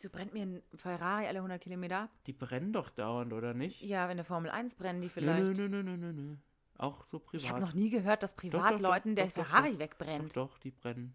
Wieso 0.00 0.08
brennt 0.08 0.32
mir 0.32 0.44
ein 0.44 0.62
Ferrari 0.76 1.26
alle 1.26 1.40
100 1.40 1.60
Kilometer 1.60 2.04
ab? 2.04 2.10
die 2.26 2.32
brennen 2.32 2.72
doch 2.72 2.88
dauernd, 2.88 3.34
oder 3.34 3.52
nicht? 3.52 3.82
Ja, 3.82 4.08
wenn 4.08 4.16
der 4.16 4.24
Formel 4.24 4.50
1 4.50 4.76
brennen 4.76 5.02
die 5.02 5.10
vielleicht. 5.10 5.58
Nö, 5.58 5.68
nö, 5.68 5.68
nö, 5.68 5.82
nö, 5.82 5.96
nö, 5.98 6.12
nö. 6.14 6.36
Auch 6.78 7.04
so 7.04 7.18
privat. 7.18 7.44
Ich 7.44 7.50
habe 7.50 7.60
noch 7.60 7.74
nie 7.74 7.90
gehört, 7.90 8.22
dass 8.22 8.32
Privatleuten 8.34 9.14
der 9.14 9.28
Ferrari 9.28 9.78
wegbrennt. 9.78 10.34
Doch, 10.34 10.52
doch, 10.52 10.58
die 10.60 10.70
brennen. 10.70 11.12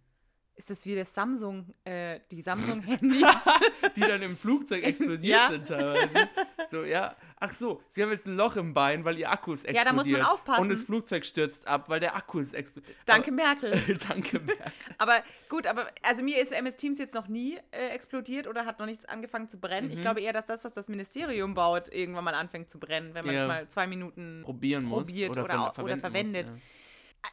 Ist 0.58 0.70
das 0.70 0.86
wie 0.86 0.96
das 0.96 1.14
Samsung, 1.14 1.74
äh, 1.84 2.22
die 2.32 2.42
Samsung-Handys? 2.42 3.26
die 3.98 4.00
dann 4.00 4.22
im 4.22 4.38
Flugzeug 4.38 4.84
explodiert 4.86 5.24
Ja. 5.38 5.50
sind 5.50 5.68
teilweise. 5.68 6.30
So, 6.72 6.84
ja. 6.84 7.14
Ach 7.42 7.54
so, 7.54 7.82
sie 7.90 8.02
haben 8.02 8.12
jetzt 8.12 8.26
ein 8.26 8.38
Loch 8.38 8.56
im 8.56 8.74
Bein, 8.74 9.04
weil 9.04 9.20
ihr 9.20 9.30
Akkus 9.30 9.66
explodiert. 9.66 9.86
Ja, 9.86 9.92
da 9.92 9.94
muss 9.94 10.08
man 10.08 10.22
aufpassen. 10.22 10.62
Und 10.62 10.70
das 10.70 10.84
Flugzeug 10.84 11.26
stürzt 11.26 11.68
ab, 11.68 11.90
weil 11.90 12.00
der 12.00 12.16
Akku 12.16 12.40
ist 12.40 12.54
explodiert. 12.54 12.98
Danke, 13.06 13.32
Merkel. 13.34 13.74
Aber, 13.74 13.94
danke, 14.08 14.40
Merkel. 14.40 14.72
Aber 14.98 15.22
gut, 15.50 15.68
aber 15.68 15.88
also 16.04 16.24
mir 16.24 16.42
ist 16.42 16.54
MS 16.54 16.78
Teams 16.78 16.98
jetzt 17.00 17.14
noch 17.14 17.28
nie 17.28 17.58
äh, 17.72 17.90
explodiert 17.90 18.48
oder 18.48 18.66
hat 18.66 18.80
noch 18.80 18.86
nichts 18.86 19.04
angefangen 19.06 19.50
zu 19.50 19.60
brennen. 19.60 19.88
Mhm. 19.88 19.94
Ich 19.94 20.02
glaube 20.02 20.22
eher, 20.22 20.32
dass 20.32 20.46
das, 20.46 20.64
was 20.64 20.72
das 20.74 20.88
Ministerium 20.88 21.54
baut, 21.54 21.90
irgendwann 21.94 22.24
mal 22.24 22.34
anfängt 22.34 22.70
zu 22.70 22.80
brennen, 22.80 23.14
wenn 23.14 23.26
man 23.26 23.36
es 23.36 23.42
Ja. 23.42 23.48
mal 23.48 23.68
zwei 23.68 23.88
Minuten 23.88 24.42
Probieren 24.46 24.86
muss. 24.86 25.04
Probiert 25.06 25.32
oder, 25.32 25.44
oder 25.44 25.74
ver- 25.76 25.84
oder 25.84 25.98
verwendet. 25.98 26.50
Muss, 26.50 26.62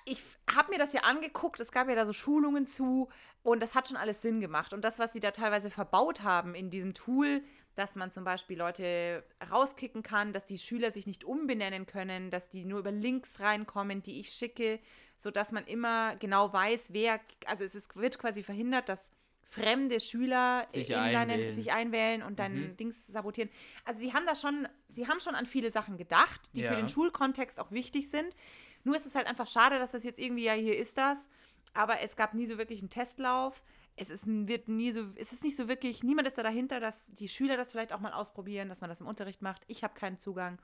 ich 0.04 0.22
habe 0.54 0.70
mir 0.70 0.78
das 0.78 0.92
ja 0.92 1.02
angeguckt, 1.02 1.60
es 1.60 1.72
gab 1.72 1.88
ja 1.88 1.94
da 1.94 2.04
so 2.06 2.12
Schulungen 2.12 2.66
zu 2.66 3.08
und 3.42 3.60
das 3.62 3.74
hat 3.74 3.88
schon 3.88 3.96
alles 3.96 4.22
Sinn 4.22 4.40
gemacht. 4.40 4.72
Und 4.72 4.84
das, 4.84 4.98
was 4.98 5.12
sie 5.12 5.20
da 5.20 5.30
teilweise 5.30 5.70
verbaut 5.70 6.22
haben 6.22 6.54
in 6.54 6.70
diesem 6.70 6.94
Tool, 6.94 7.42
dass 7.74 7.96
man 7.96 8.10
zum 8.10 8.24
Beispiel 8.24 8.58
Leute 8.58 9.24
rauskicken 9.50 10.02
kann, 10.02 10.32
dass 10.32 10.44
die 10.44 10.58
Schüler 10.58 10.92
sich 10.92 11.06
nicht 11.06 11.24
umbenennen 11.24 11.86
können, 11.86 12.30
dass 12.30 12.50
die 12.50 12.64
nur 12.64 12.80
über 12.80 12.90
Links 12.90 13.40
reinkommen, 13.40 14.02
die 14.02 14.20
ich 14.20 14.30
schicke, 14.30 14.78
sodass 15.16 15.52
man 15.52 15.64
immer 15.66 16.14
genau 16.16 16.52
weiß, 16.52 16.88
wer, 16.92 17.18
also 17.46 17.64
es 17.64 17.74
ist, 17.74 17.96
wird 17.96 18.18
quasi 18.18 18.42
verhindert, 18.42 18.88
dass 18.90 19.10
fremde 19.44 20.00
Schüler 20.00 20.66
Sich 20.70 20.90
in 20.90 20.96
deinen, 20.96 21.30
einwählen. 21.30 21.54
sich 21.54 21.72
einwählen 21.72 22.22
und 22.22 22.38
deinen 22.38 22.68
Mhm. 22.70 22.76
Dings 22.76 23.06
sabotieren. 23.06 23.50
Also 23.84 24.00
sie 24.00 24.12
haben 24.14 24.24
da 24.26 24.34
schon, 24.34 24.66
sie 24.88 25.08
haben 25.08 25.20
schon 25.20 25.34
an 25.34 25.46
viele 25.46 25.70
Sachen 25.70 25.96
gedacht, 25.96 26.50
die 26.54 26.62
für 26.62 26.72
Ja. 26.72 26.76
den 26.76 26.88
Schulkontext 26.88 27.58
auch 27.60 27.70
wichtig 27.70 28.10
sind. 28.10 28.34
Nur 28.84 28.96
ist 28.96 29.06
es 29.06 29.14
halt 29.14 29.26
einfach 29.26 29.46
schade, 29.46 29.78
dass 29.78 29.92
das 29.92 30.04
jetzt 30.04 30.18
irgendwie, 30.18 30.44
ja, 30.44 30.52
hier 30.52 30.76
ist 30.76 30.98
das, 30.98 31.28
aber 31.74 32.00
es 32.00 32.16
gab 32.16 32.34
nie 32.34 32.46
so 32.46 32.58
wirklich 32.58 32.80
einen 32.80 32.90
Testlauf. 32.90 33.62
Es 33.94 34.10
ist, 34.10 34.26
wird 34.26 34.68
nie 34.68 34.90
so, 34.92 35.06
es 35.16 35.32
ist 35.32 35.44
nicht 35.44 35.56
so 35.56 35.68
wirklich, 35.68 36.02
niemand 36.02 36.26
ist 36.26 36.38
da 36.38 36.42
dahinter, 36.42 36.80
dass 36.80 37.04
die 37.06 37.28
Schüler 37.28 37.56
das 37.56 37.72
vielleicht 37.72 37.92
auch 37.92 38.00
mal 38.00 38.12
ausprobieren, 38.12 38.68
dass 38.68 38.80
man 38.80 38.88
das 38.88 39.00
im 39.00 39.06
Unterricht 39.06 39.42
macht. 39.42 39.62
Ich 39.66 39.84
habe 39.84 39.94
keinen 39.94 40.18
Zugang. 40.18 40.60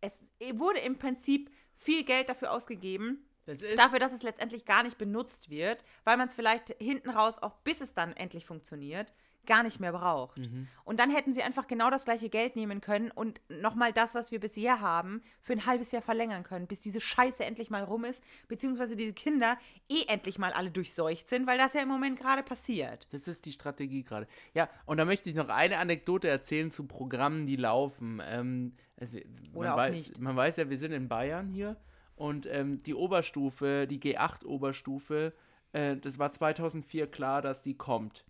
Es 0.00 0.12
wurde 0.54 0.80
im 0.80 0.98
Prinzip 0.98 1.50
viel 1.76 2.04
Geld 2.04 2.28
dafür 2.28 2.50
ausgegeben, 2.50 3.24
Das 3.46 3.60
dafür, 3.76 4.00
dass 4.00 4.12
es 4.12 4.24
letztendlich 4.24 4.64
gar 4.64 4.82
nicht 4.82 4.98
benutzt 4.98 5.48
wird, 5.48 5.84
weil 6.04 6.16
man 6.16 6.26
es 6.26 6.34
vielleicht 6.34 6.70
hinten 6.80 7.10
raus, 7.10 7.38
auch 7.38 7.54
bis 7.58 7.80
es 7.80 7.94
dann 7.94 8.12
endlich 8.14 8.46
funktioniert, 8.46 9.14
gar 9.46 9.62
nicht 9.62 9.80
mehr 9.80 9.92
braucht. 9.92 10.38
Mhm. 10.38 10.68
Und 10.84 11.00
dann 11.00 11.10
hätten 11.10 11.32
sie 11.32 11.42
einfach 11.42 11.66
genau 11.66 11.90
das 11.90 12.04
gleiche 12.04 12.28
Geld 12.28 12.56
nehmen 12.56 12.80
können 12.80 13.10
und 13.10 13.40
nochmal 13.48 13.92
das, 13.92 14.14
was 14.14 14.30
wir 14.30 14.40
bisher 14.40 14.80
haben, 14.80 15.22
für 15.40 15.52
ein 15.52 15.66
halbes 15.66 15.92
Jahr 15.92 16.02
verlängern 16.02 16.44
können, 16.44 16.66
bis 16.66 16.80
diese 16.80 17.00
Scheiße 17.00 17.44
endlich 17.44 17.70
mal 17.70 17.82
rum 17.82 18.04
ist, 18.04 18.22
beziehungsweise 18.48 18.96
diese 18.96 19.12
Kinder 19.12 19.58
eh 19.88 20.04
endlich 20.06 20.38
mal 20.38 20.52
alle 20.52 20.70
durchseucht 20.70 21.28
sind, 21.28 21.46
weil 21.46 21.58
das 21.58 21.74
ja 21.74 21.82
im 21.82 21.88
Moment 21.88 22.18
gerade 22.18 22.42
passiert. 22.42 23.06
Das 23.10 23.28
ist 23.28 23.46
die 23.46 23.52
Strategie 23.52 24.04
gerade. 24.04 24.26
Ja, 24.54 24.68
und 24.86 24.98
da 24.98 25.04
möchte 25.04 25.28
ich 25.28 25.34
noch 25.34 25.48
eine 25.48 25.78
Anekdote 25.78 26.28
erzählen 26.28 26.70
zu 26.70 26.86
Programmen, 26.86 27.46
die 27.46 27.56
laufen. 27.56 28.22
Ähm, 28.24 28.74
also, 28.98 29.18
Oder 29.54 29.70
man, 29.70 29.72
auch 29.72 29.76
weiß, 29.78 29.92
nicht. 29.94 30.20
man 30.20 30.36
weiß 30.36 30.56
ja, 30.56 30.70
wir 30.70 30.78
sind 30.78 30.92
in 30.92 31.08
Bayern 31.08 31.48
hier 31.48 31.76
und 32.14 32.46
ähm, 32.46 32.82
die 32.84 32.94
Oberstufe, 32.94 33.86
die 33.88 33.98
G8-Oberstufe, 33.98 35.32
äh, 35.72 35.96
das 35.96 36.18
war 36.18 36.30
2004 36.30 37.08
klar, 37.08 37.42
dass 37.42 37.62
die 37.62 37.76
kommt. 37.76 38.24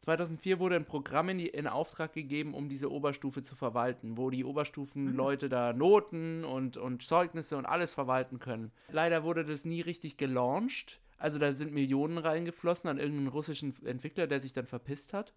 2004 0.00 0.58
wurde 0.58 0.76
ein 0.76 0.86
Programm 0.86 1.28
in, 1.28 1.38
die, 1.38 1.48
in 1.48 1.66
Auftrag 1.66 2.12
gegeben, 2.12 2.54
um 2.54 2.68
diese 2.68 2.90
Oberstufe 2.90 3.42
zu 3.42 3.54
verwalten, 3.54 4.16
wo 4.16 4.30
die 4.30 4.44
Oberstufenleute 4.44 5.48
da 5.48 5.72
Noten 5.72 6.44
und, 6.44 6.76
und 6.76 7.02
Zeugnisse 7.02 7.56
und 7.56 7.66
alles 7.66 7.92
verwalten 7.92 8.38
können. 8.38 8.72
Leider 8.90 9.24
wurde 9.24 9.44
das 9.44 9.64
nie 9.64 9.82
richtig 9.82 10.16
gelauncht. 10.16 11.00
Also 11.18 11.38
da 11.38 11.52
sind 11.52 11.72
Millionen 11.72 12.16
reingeflossen 12.16 12.88
an 12.88 12.98
irgendeinen 12.98 13.28
russischen 13.28 13.74
Entwickler, 13.84 14.26
der 14.26 14.40
sich 14.40 14.54
dann 14.54 14.66
verpisst 14.66 15.12
hat. 15.12 15.34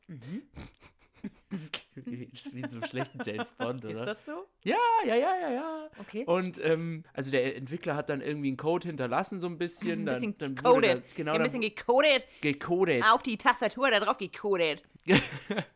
Das 1.50 1.72
klingt 1.72 2.08
wie, 2.54 2.68
so 2.68 2.78
einem 2.78 2.86
schlechten 2.86 3.20
James 3.24 3.54
Bond, 3.54 3.86
oder? 3.86 4.00
Ist 4.00 4.06
das 4.08 4.26
so? 4.26 4.48
Ja, 4.64 4.76
ja, 5.06 5.16
ja, 5.16 5.36
ja, 5.40 5.52
ja. 5.52 5.90
Okay. 6.00 6.24
Und 6.26 6.60
ähm, 6.64 7.04
also 7.14 7.30
der 7.30 7.56
Entwickler 7.56 7.96
hat 7.96 8.10
dann 8.10 8.22
irgendwie 8.22 8.48
einen 8.48 8.58
Code 8.58 8.88
hinterlassen, 8.88 9.40
so 9.40 9.48
ein 9.48 9.58
bisschen. 9.60 10.02
Ein 10.02 10.06
dann, 10.08 10.16
bisschen 10.16 10.38
dann 10.40 10.64
wurde 10.64 10.88
gecodet. 10.88 11.04
da- 11.12 11.16
genau, 11.16 11.32
ein 11.34 11.38
dann 11.38 11.44
bisschen 11.44 11.62
gecodet. 11.62 12.24
gecodet. 12.42 13.04
Auf 13.12 13.22
die 13.24 13.38
Tastatur 13.38 13.92
da 13.92 14.00
drauf 14.00 14.18
gecodet. 14.18 14.82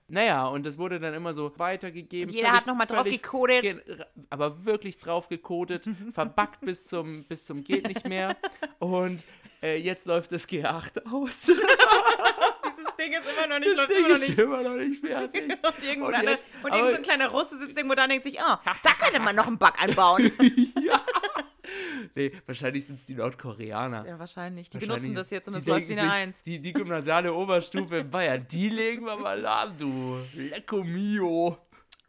Naja, 0.10 0.48
und 0.48 0.66
das 0.66 0.78
wurde 0.78 1.02
dann 1.02 1.14
immer 1.14 1.34
so 1.34 1.52
weitergegeben. 1.60 2.30
Und 2.30 2.36
jeder 2.36 2.54
hat 2.54 2.66
noch 2.66 2.76
mal 2.76 2.86
drauf 2.86 3.04
völlig 3.04 3.22
gecodet. 3.22 3.84
aber 4.30 4.64
wirklich 4.66 5.00
drauf 5.00 5.28
gecodet, 5.28 5.86
verbuggt 6.14 6.62
bis 6.62 6.86
zum, 6.88 7.26
bis 7.26 7.46
zum 7.46 7.62
geht 7.64 7.86
nicht 7.90 8.08
mehr. 8.08 8.36
Und 8.80 9.22
äh, 9.62 9.76
jetzt 9.78 10.06
läuft 10.06 10.32
das 10.32 10.48
G8 10.48 11.06
aus. 11.12 11.52
Ding 13.00 13.12
ist 13.14 13.24
immer 13.38 13.48
noch 13.48 13.60
nicht, 13.60 13.78
Das 13.78 13.88
Ding 13.88 13.98
immer 14.06 14.16
ist 14.16 14.28
nicht. 14.30 14.40
immer 14.40 14.62
noch 14.64 14.76
nicht 14.76 15.00
fertig. 15.06 15.44
Und 15.44 15.84
irgendwo 15.84 16.08
Und 16.08 16.24
jetzt- 16.24 16.50
und 16.64 16.72
aber- 16.72 16.78
irgend 16.78 16.92
so 16.92 16.98
ein 16.98 17.02
kleiner 17.04 17.28
Russe 17.30 17.58
sitzt 17.60 17.78
irgendwo 17.78 17.96
da 17.96 18.04
und 18.04 18.10
denkt 18.10 18.26
sich, 18.26 18.42
ah, 18.42 18.62
da 18.84 18.92
könnte 18.94 19.20
man 19.22 19.36
noch 19.36 19.48
einen 19.48 19.58
Bug 19.58 19.74
einbauen. 19.82 20.32
ja. 20.82 21.02
Nee, 22.16 22.32
wahrscheinlich 22.46 22.86
sind 22.86 23.00
es 23.00 23.06
die 23.06 23.16
Nordkoreaner. 23.16 24.06
ja, 24.08 24.18
wahrscheinlich. 24.20 24.70
Die 24.70 24.76
Wahrscheinlich- 24.76 24.98
benutzen 25.02 25.16
das 25.16 25.30
jetzt 25.32 25.48
und 25.50 25.56
es 25.56 25.66
läuft 25.68 25.84
wie 25.84 25.96
denken 25.96 26.00
eine 26.02 26.12
sich, 26.12 26.20
Eins. 26.22 26.44
Die, 26.44 26.60
die 26.60 26.74
gymnasiale 26.74 27.34
Oberstufe 27.34 27.98
in 27.98 28.10
Bayern, 28.10 28.46
die 28.50 28.70
legen 28.70 29.06
wir 29.06 29.18
mal 29.18 29.46
an, 29.46 29.78
du. 29.78 30.18
Lecco 30.34 30.84
mio. 30.84 31.58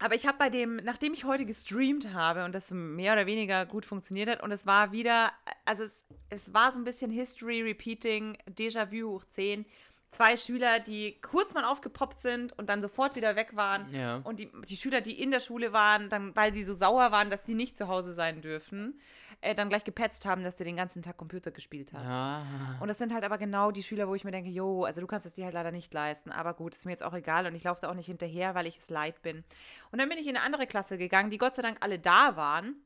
Aber 0.00 0.14
ich 0.14 0.28
habe 0.28 0.38
bei 0.38 0.48
dem, 0.48 0.76
nachdem 0.76 1.12
ich 1.12 1.24
heute 1.24 1.44
gestreamt 1.44 2.12
habe 2.14 2.44
und 2.44 2.54
das 2.54 2.70
mehr 2.70 3.14
oder 3.14 3.26
weniger 3.26 3.66
gut 3.66 3.84
funktioniert 3.84 4.28
hat 4.30 4.42
und 4.44 4.52
es 4.52 4.64
war 4.64 4.92
wieder, 4.92 5.32
also 5.64 5.82
es, 5.82 6.04
es 6.30 6.54
war 6.54 6.70
so 6.70 6.78
ein 6.78 6.84
bisschen 6.84 7.10
History 7.10 7.62
Repeating, 7.62 8.38
Déjà-vu 8.48 9.08
hoch 9.08 9.24
10. 9.24 9.66
Zwei 10.10 10.38
Schüler, 10.38 10.80
die 10.80 11.20
kurz 11.20 11.52
mal 11.52 11.64
aufgepoppt 11.64 12.20
sind 12.20 12.58
und 12.58 12.70
dann 12.70 12.80
sofort 12.80 13.14
wieder 13.14 13.36
weg 13.36 13.56
waren. 13.56 13.92
Ja. 13.92 14.16
Und 14.24 14.40
die, 14.40 14.50
die 14.66 14.76
Schüler, 14.76 15.02
die 15.02 15.20
in 15.20 15.30
der 15.30 15.40
Schule 15.40 15.72
waren, 15.74 16.08
dann, 16.08 16.34
weil 16.34 16.54
sie 16.54 16.64
so 16.64 16.72
sauer 16.72 17.12
waren, 17.12 17.28
dass 17.28 17.44
sie 17.44 17.54
nicht 17.54 17.76
zu 17.76 17.88
Hause 17.88 18.14
sein 18.14 18.40
dürfen, 18.40 18.98
äh, 19.42 19.54
dann 19.54 19.68
gleich 19.68 19.84
gepetzt 19.84 20.24
haben, 20.24 20.42
dass 20.42 20.56
der 20.56 20.64
den 20.64 20.76
ganzen 20.76 21.02
Tag 21.02 21.16
Computer 21.16 21.50
gespielt 21.50 21.92
hat. 21.92 22.04
Ja. 22.04 22.78
Und 22.80 22.88
das 22.88 22.98
sind 22.98 23.12
halt 23.12 23.22
aber 23.22 23.36
genau 23.36 23.70
die 23.70 23.82
Schüler, 23.82 24.08
wo 24.08 24.14
ich 24.14 24.24
mir 24.24 24.30
denke, 24.30 24.50
jo, 24.50 24.84
also 24.84 25.00
du 25.00 25.06
kannst 25.06 25.26
es 25.26 25.34
dir 25.34 25.44
halt 25.44 25.54
leider 25.54 25.72
nicht 25.72 25.92
leisten. 25.92 26.32
Aber 26.32 26.54
gut, 26.54 26.74
ist 26.74 26.86
mir 26.86 26.92
jetzt 26.92 27.04
auch 27.04 27.14
egal 27.14 27.46
und 27.46 27.54
ich 27.54 27.64
laufe 27.64 27.82
da 27.82 27.90
auch 27.90 27.94
nicht 27.94 28.06
hinterher, 28.06 28.54
weil 28.54 28.66
ich 28.66 28.78
es 28.78 28.88
leid 28.88 29.20
bin. 29.22 29.44
Und 29.92 30.00
dann 30.00 30.08
bin 30.08 30.18
ich 30.18 30.26
in 30.26 30.36
eine 30.36 30.44
andere 30.44 30.66
Klasse 30.66 30.98
gegangen, 30.98 31.30
die 31.30 31.38
Gott 31.38 31.54
sei 31.54 31.62
Dank 31.62 31.78
alle 31.80 31.98
da 31.98 32.36
waren. 32.36 32.76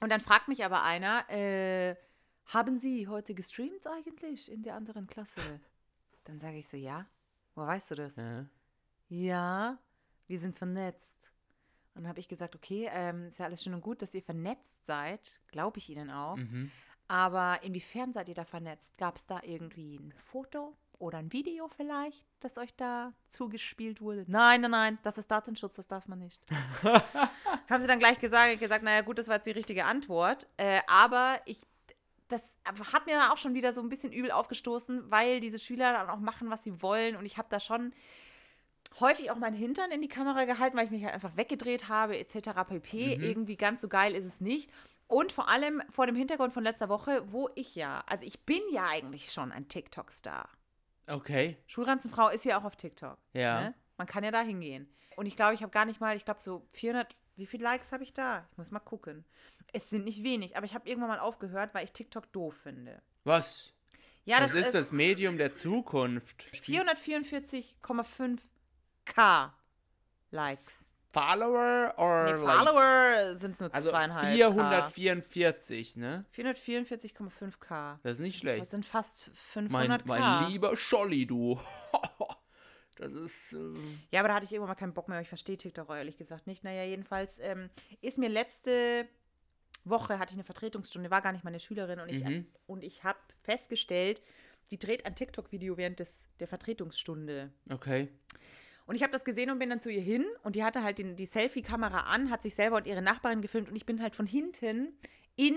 Und 0.00 0.10
dann 0.10 0.20
fragt 0.20 0.48
mich 0.48 0.64
aber 0.64 0.82
einer, 0.82 1.28
äh, 1.30 1.94
haben 2.46 2.76
Sie 2.76 3.06
heute 3.06 3.34
gestreamt 3.34 3.86
eigentlich 3.86 4.50
in 4.50 4.62
der 4.62 4.74
anderen 4.74 5.06
Klasse? 5.06 5.40
Dann 6.24 6.38
sage 6.38 6.58
ich 6.58 6.68
so, 6.68 6.76
ja. 6.76 7.06
Woher 7.54 7.68
weißt 7.68 7.90
du 7.92 7.94
das? 7.96 8.16
ja. 8.16 8.46
Ja, 9.08 9.78
wir 10.26 10.38
sind 10.38 10.56
vernetzt. 10.56 11.30
Und 11.94 12.02
dann 12.02 12.08
habe 12.08 12.20
ich 12.20 12.28
gesagt, 12.28 12.54
okay, 12.54 12.88
ähm, 12.90 13.28
ist 13.28 13.38
ja 13.38 13.44
alles 13.44 13.62
schön 13.62 13.74
und 13.74 13.82
gut, 13.82 14.00
dass 14.00 14.14
ihr 14.14 14.22
vernetzt 14.22 14.86
seid, 14.86 15.40
glaube 15.48 15.78
ich 15.78 15.90
Ihnen 15.90 16.10
auch. 16.10 16.36
Mhm. 16.36 16.70
Aber 17.08 17.62
inwiefern 17.62 18.14
seid 18.14 18.28
ihr 18.30 18.34
da 18.34 18.46
vernetzt? 18.46 18.96
Gab 18.96 19.16
es 19.16 19.26
da 19.26 19.40
irgendwie 19.42 19.96
ein 19.96 20.14
Foto 20.30 20.74
oder 20.98 21.18
ein 21.18 21.30
Video 21.32 21.68
vielleicht, 21.68 22.24
das 22.40 22.56
euch 22.56 22.74
da 22.74 23.12
zugespielt 23.28 24.00
wurde? 24.00 24.24
Nein, 24.28 24.62
nein, 24.62 24.70
nein, 24.70 24.98
das 25.02 25.18
ist 25.18 25.30
Datenschutz, 25.30 25.74
das 25.74 25.88
darf 25.88 26.08
man 26.08 26.20
nicht. 26.20 26.40
Haben 27.68 27.82
sie 27.82 27.86
dann 27.86 27.98
gleich 27.98 28.18
gesagt, 28.18 28.54
ich 28.54 28.60
gesagt, 28.60 28.82
naja 28.82 29.02
gut, 29.02 29.18
das 29.18 29.28
war 29.28 29.34
jetzt 29.34 29.46
die 29.46 29.50
richtige 29.50 29.84
Antwort. 29.84 30.46
Äh, 30.56 30.80
aber 30.86 31.40
ich, 31.44 31.60
das 32.32 32.56
hat 32.92 33.06
mir 33.06 33.16
dann 33.16 33.30
auch 33.30 33.36
schon 33.36 33.54
wieder 33.54 33.72
so 33.72 33.80
ein 33.80 33.88
bisschen 33.88 34.12
übel 34.12 34.30
aufgestoßen, 34.30 35.10
weil 35.10 35.40
diese 35.40 35.58
Schüler 35.58 35.92
dann 35.92 36.10
auch 36.10 36.18
machen, 36.18 36.50
was 36.50 36.64
sie 36.64 36.82
wollen. 36.82 37.16
Und 37.16 37.26
ich 37.26 37.38
habe 37.38 37.48
da 37.50 37.60
schon 37.60 37.92
häufig 39.00 39.30
auch 39.30 39.36
meinen 39.36 39.56
Hintern 39.56 39.90
in 39.90 40.00
die 40.00 40.08
Kamera 40.08 40.44
gehalten, 40.44 40.76
weil 40.76 40.86
ich 40.86 40.90
mich 40.90 41.04
halt 41.04 41.14
einfach 41.14 41.36
weggedreht 41.36 41.88
habe, 41.88 42.18
etc. 42.18 42.50
pp. 42.68 43.18
Mhm. 43.18 43.22
Irgendwie 43.22 43.56
ganz 43.56 43.80
so 43.80 43.88
geil 43.88 44.14
ist 44.14 44.24
es 44.24 44.40
nicht. 44.40 44.70
Und 45.06 45.32
vor 45.32 45.48
allem 45.48 45.82
vor 45.90 46.06
dem 46.06 46.16
Hintergrund 46.16 46.54
von 46.54 46.64
letzter 46.64 46.88
Woche, 46.88 47.22
wo 47.30 47.50
ich 47.54 47.74
ja, 47.74 48.02
also 48.06 48.24
ich 48.24 48.44
bin 48.46 48.62
ja 48.72 48.86
eigentlich 48.86 49.30
schon 49.30 49.52
ein 49.52 49.68
TikTok-Star. 49.68 50.48
Okay. 51.06 51.58
Schulranzenfrau 51.66 52.28
ist 52.28 52.44
ja 52.44 52.58
auch 52.58 52.64
auf 52.64 52.76
TikTok. 52.76 53.18
Ja. 53.34 53.60
Ne? 53.60 53.74
Man 53.98 54.06
kann 54.06 54.24
ja 54.24 54.30
da 54.30 54.40
hingehen. 54.40 54.88
Und 55.16 55.26
ich 55.26 55.36
glaube, 55.36 55.54
ich 55.54 55.62
habe 55.62 55.70
gar 55.70 55.84
nicht 55.84 56.00
mal, 56.00 56.16
ich 56.16 56.24
glaube 56.24 56.40
so 56.40 56.66
400, 56.70 57.14
wie 57.36 57.46
viele 57.46 57.64
Likes 57.64 57.92
habe 57.92 58.02
ich 58.02 58.12
da? 58.12 58.46
Ich 58.52 58.58
muss 58.58 58.70
mal 58.70 58.80
gucken. 58.80 59.24
Es 59.72 59.88
sind 59.90 60.04
nicht 60.04 60.22
wenig, 60.22 60.56
aber 60.56 60.66
ich 60.66 60.74
habe 60.74 60.88
irgendwann 60.88 61.08
mal 61.10 61.18
aufgehört, 61.20 61.72
weil 61.74 61.84
ich 61.84 61.92
TikTok 61.92 62.30
doof 62.32 62.56
finde. 62.56 63.00
Was? 63.24 63.72
Ja, 64.24 64.38
das, 64.40 64.52
das, 64.52 64.66
ist 64.66 64.74
das 64.74 64.92
Medium 64.92 65.36
der 65.38 65.54
Zukunft. 65.54 66.44
444,5k 66.54 69.50
Likes. 70.30 70.88
Follower 71.12 71.92
or 71.98 72.24
Nee, 72.24 72.30
like- 72.42 72.64
Follower 72.64 73.34
sind 73.34 73.50
es 73.50 73.60
nur 73.60 73.74
Also 73.74 73.90
zweieinhalb. 73.90 74.32
444, 74.34 75.96
ne? 75.96 76.24
444,5k. 76.34 77.98
Das 78.02 78.14
ist 78.14 78.20
nicht 78.20 78.36
Das 78.36 78.40
schlecht. 78.40 78.66
sind 78.66 78.86
fast 78.86 79.30
500k. 79.54 79.68
Mein, 79.70 80.02
mein 80.06 80.48
lieber 80.50 80.74
Scholli, 80.76 81.26
du. 81.26 81.60
Das 83.02 83.12
ist. 83.12 83.52
ähm, 83.52 84.00
Ja, 84.10 84.20
aber 84.20 84.28
da 84.28 84.34
hatte 84.34 84.44
ich 84.46 84.52
irgendwann 84.52 84.70
mal 84.70 84.74
keinen 84.80 84.94
Bock 84.94 85.08
mehr. 85.08 85.20
Ich 85.20 85.28
verstehe 85.28 85.56
TikTok 85.56 85.90
ehrlich 85.90 86.16
gesagt 86.16 86.46
nicht. 86.46 86.62
Naja, 86.64 86.84
jedenfalls 86.84 87.38
ähm, 87.40 87.68
ist 88.00 88.18
mir 88.18 88.28
letzte 88.28 89.06
Woche 89.84 90.18
hatte 90.20 90.30
ich 90.32 90.36
eine 90.36 90.44
Vertretungsstunde, 90.44 91.10
war 91.10 91.20
gar 91.22 91.32
nicht 91.32 91.42
meine 91.44 91.58
Schülerin 91.58 91.98
und 91.98 92.08
ich, 92.08 92.22
Mhm. 92.22 92.46
und 92.66 92.84
ich 92.84 93.02
habe 93.02 93.18
festgestellt, 93.42 94.22
die 94.70 94.78
dreht 94.78 95.04
ein 95.04 95.16
TikTok-Video 95.16 95.76
während 95.76 95.98
des, 95.98 96.24
der 96.38 96.46
Vertretungsstunde. 96.46 97.50
Okay. 97.70 98.08
Und 98.86 98.94
ich 98.94 99.02
habe 99.02 99.12
das 99.12 99.24
gesehen 99.24 99.50
und 99.50 99.58
bin 99.58 99.70
dann 99.70 99.80
zu 99.80 99.90
ihr 99.90 100.00
hin 100.00 100.24
und 100.44 100.54
die 100.56 100.62
hatte 100.64 100.82
halt 100.84 100.98
den, 100.98 101.16
die 101.16 101.26
Selfie-Kamera 101.26 102.00
an, 102.12 102.30
hat 102.30 102.42
sich 102.42 102.54
selber 102.54 102.76
und 102.76 102.86
ihre 102.86 103.02
Nachbarin 103.02 103.42
gefilmt 103.42 103.68
und 103.68 103.76
ich 103.76 103.84
bin 103.86 104.00
halt 104.02 104.14
von 104.14 104.26
hinten 104.26 104.92
in 105.34 105.56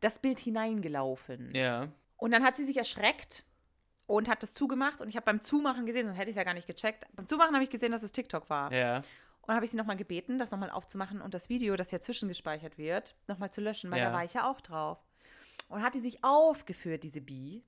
das 0.00 0.18
Bild 0.18 0.40
hineingelaufen. 0.40 1.54
Ja. 1.54 1.92
Und 2.16 2.30
dann 2.32 2.42
hat 2.42 2.56
sie 2.56 2.64
sich 2.64 2.76
erschreckt 2.78 3.44
und 4.06 4.28
hat 4.28 4.42
das 4.42 4.52
zugemacht 4.54 5.00
und 5.00 5.08
ich 5.08 5.16
habe 5.16 5.24
beim 5.26 5.40
Zumachen 5.42 5.86
gesehen, 5.86 6.06
sonst 6.06 6.16
hätte 6.18 6.30
ich 6.30 6.34
es 6.36 6.38
ja 6.38 6.44
gar 6.44 6.54
nicht 6.54 6.66
gecheckt. 6.66 7.04
Beim 7.14 7.26
Zumachen 7.26 7.54
habe 7.54 7.64
ich 7.64 7.70
gesehen, 7.70 7.92
dass 7.92 8.02
es 8.02 8.12
TikTok 8.12 8.48
war. 8.50 8.72
Ja. 8.72 9.02
Und 9.42 9.54
habe 9.54 9.64
ich 9.64 9.70
sie 9.70 9.76
nochmal 9.76 9.96
gebeten, 9.96 10.38
das 10.38 10.50
nochmal 10.50 10.70
aufzumachen 10.70 11.20
und 11.20 11.32
das 11.34 11.48
Video, 11.48 11.76
das 11.76 11.90
ja 11.92 12.00
zwischengespeichert 12.00 12.78
wird, 12.78 13.14
nochmal 13.28 13.50
zu 13.52 13.60
löschen, 13.60 13.90
weil 13.90 14.00
Ja. 14.00 14.06
da 14.06 14.12
war 14.12 14.24
ich 14.24 14.34
ja 14.34 14.50
auch 14.50 14.60
drauf. 14.60 14.98
Und 15.68 15.82
hat 15.82 15.94
die 15.94 16.00
sich 16.00 16.22
aufgeführt, 16.24 17.02
diese 17.04 17.20
Bi, 17.20 17.62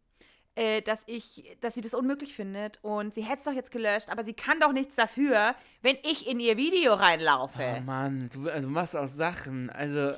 äh, 0.54 0.82
dass 0.82 1.00
ich, 1.06 1.56
dass 1.60 1.74
sie 1.74 1.80
das 1.80 1.94
unmöglich 1.94 2.34
findet 2.34 2.78
und 2.82 3.14
sie 3.14 3.22
hätte 3.22 3.38
es 3.38 3.44
doch 3.44 3.52
jetzt 3.52 3.70
gelöscht, 3.70 4.10
aber 4.10 4.24
sie 4.24 4.34
kann 4.34 4.58
doch 4.60 4.72
nichts 4.72 4.96
dafür, 4.96 5.54
wenn 5.82 5.96
ich 6.02 6.26
in 6.26 6.40
ihr 6.40 6.56
Video 6.56 6.94
reinlaufe. 6.94 7.76
Oh 7.78 7.80
Mann, 7.82 8.28
du, 8.32 8.48
also 8.48 8.68
machst 8.68 8.96
auch 8.96 9.06
Sachen. 9.08 9.70
Also. 9.70 10.14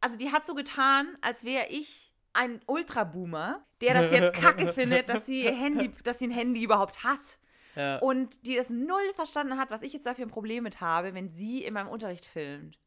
Also 0.00 0.16
die 0.16 0.32
hat 0.32 0.46
so 0.46 0.54
getan, 0.54 1.08
als 1.20 1.44
wäre 1.44 1.66
ich 1.68 2.09
ein 2.32 2.60
Ultraboomer, 2.66 3.64
der 3.80 3.94
das 3.94 4.12
jetzt 4.12 4.34
kacke 4.40 4.72
findet, 4.72 5.08
dass 5.08 5.26
sie 5.26 5.44
ihr 5.44 5.54
Handy, 5.56 5.92
dass 6.04 6.18
sie 6.18 6.26
ein 6.26 6.30
Handy 6.30 6.62
überhaupt 6.62 7.02
hat. 7.04 7.38
Ja. 7.76 7.98
Und 7.98 8.46
die 8.46 8.56
das 8.56 8.70
null 8.70 9.00
verstanden 9.14 9.56
hat, 9.58 9.70
was 9.70 9.82
ich 9.82 9.92
jetzt 9.92 10.04
dafür 10.06 10.26
ein 10.26 10.30
Problem 10.30 10.64
mit 10.64 10.80
habe, 10.80 11.14
wenn 11.14 11.30
sie 11.30 11.62
in 11.64 11.74
meinem 11.74 11.88
Unterricht 11.88 12.26
filmt. 12.26 12.78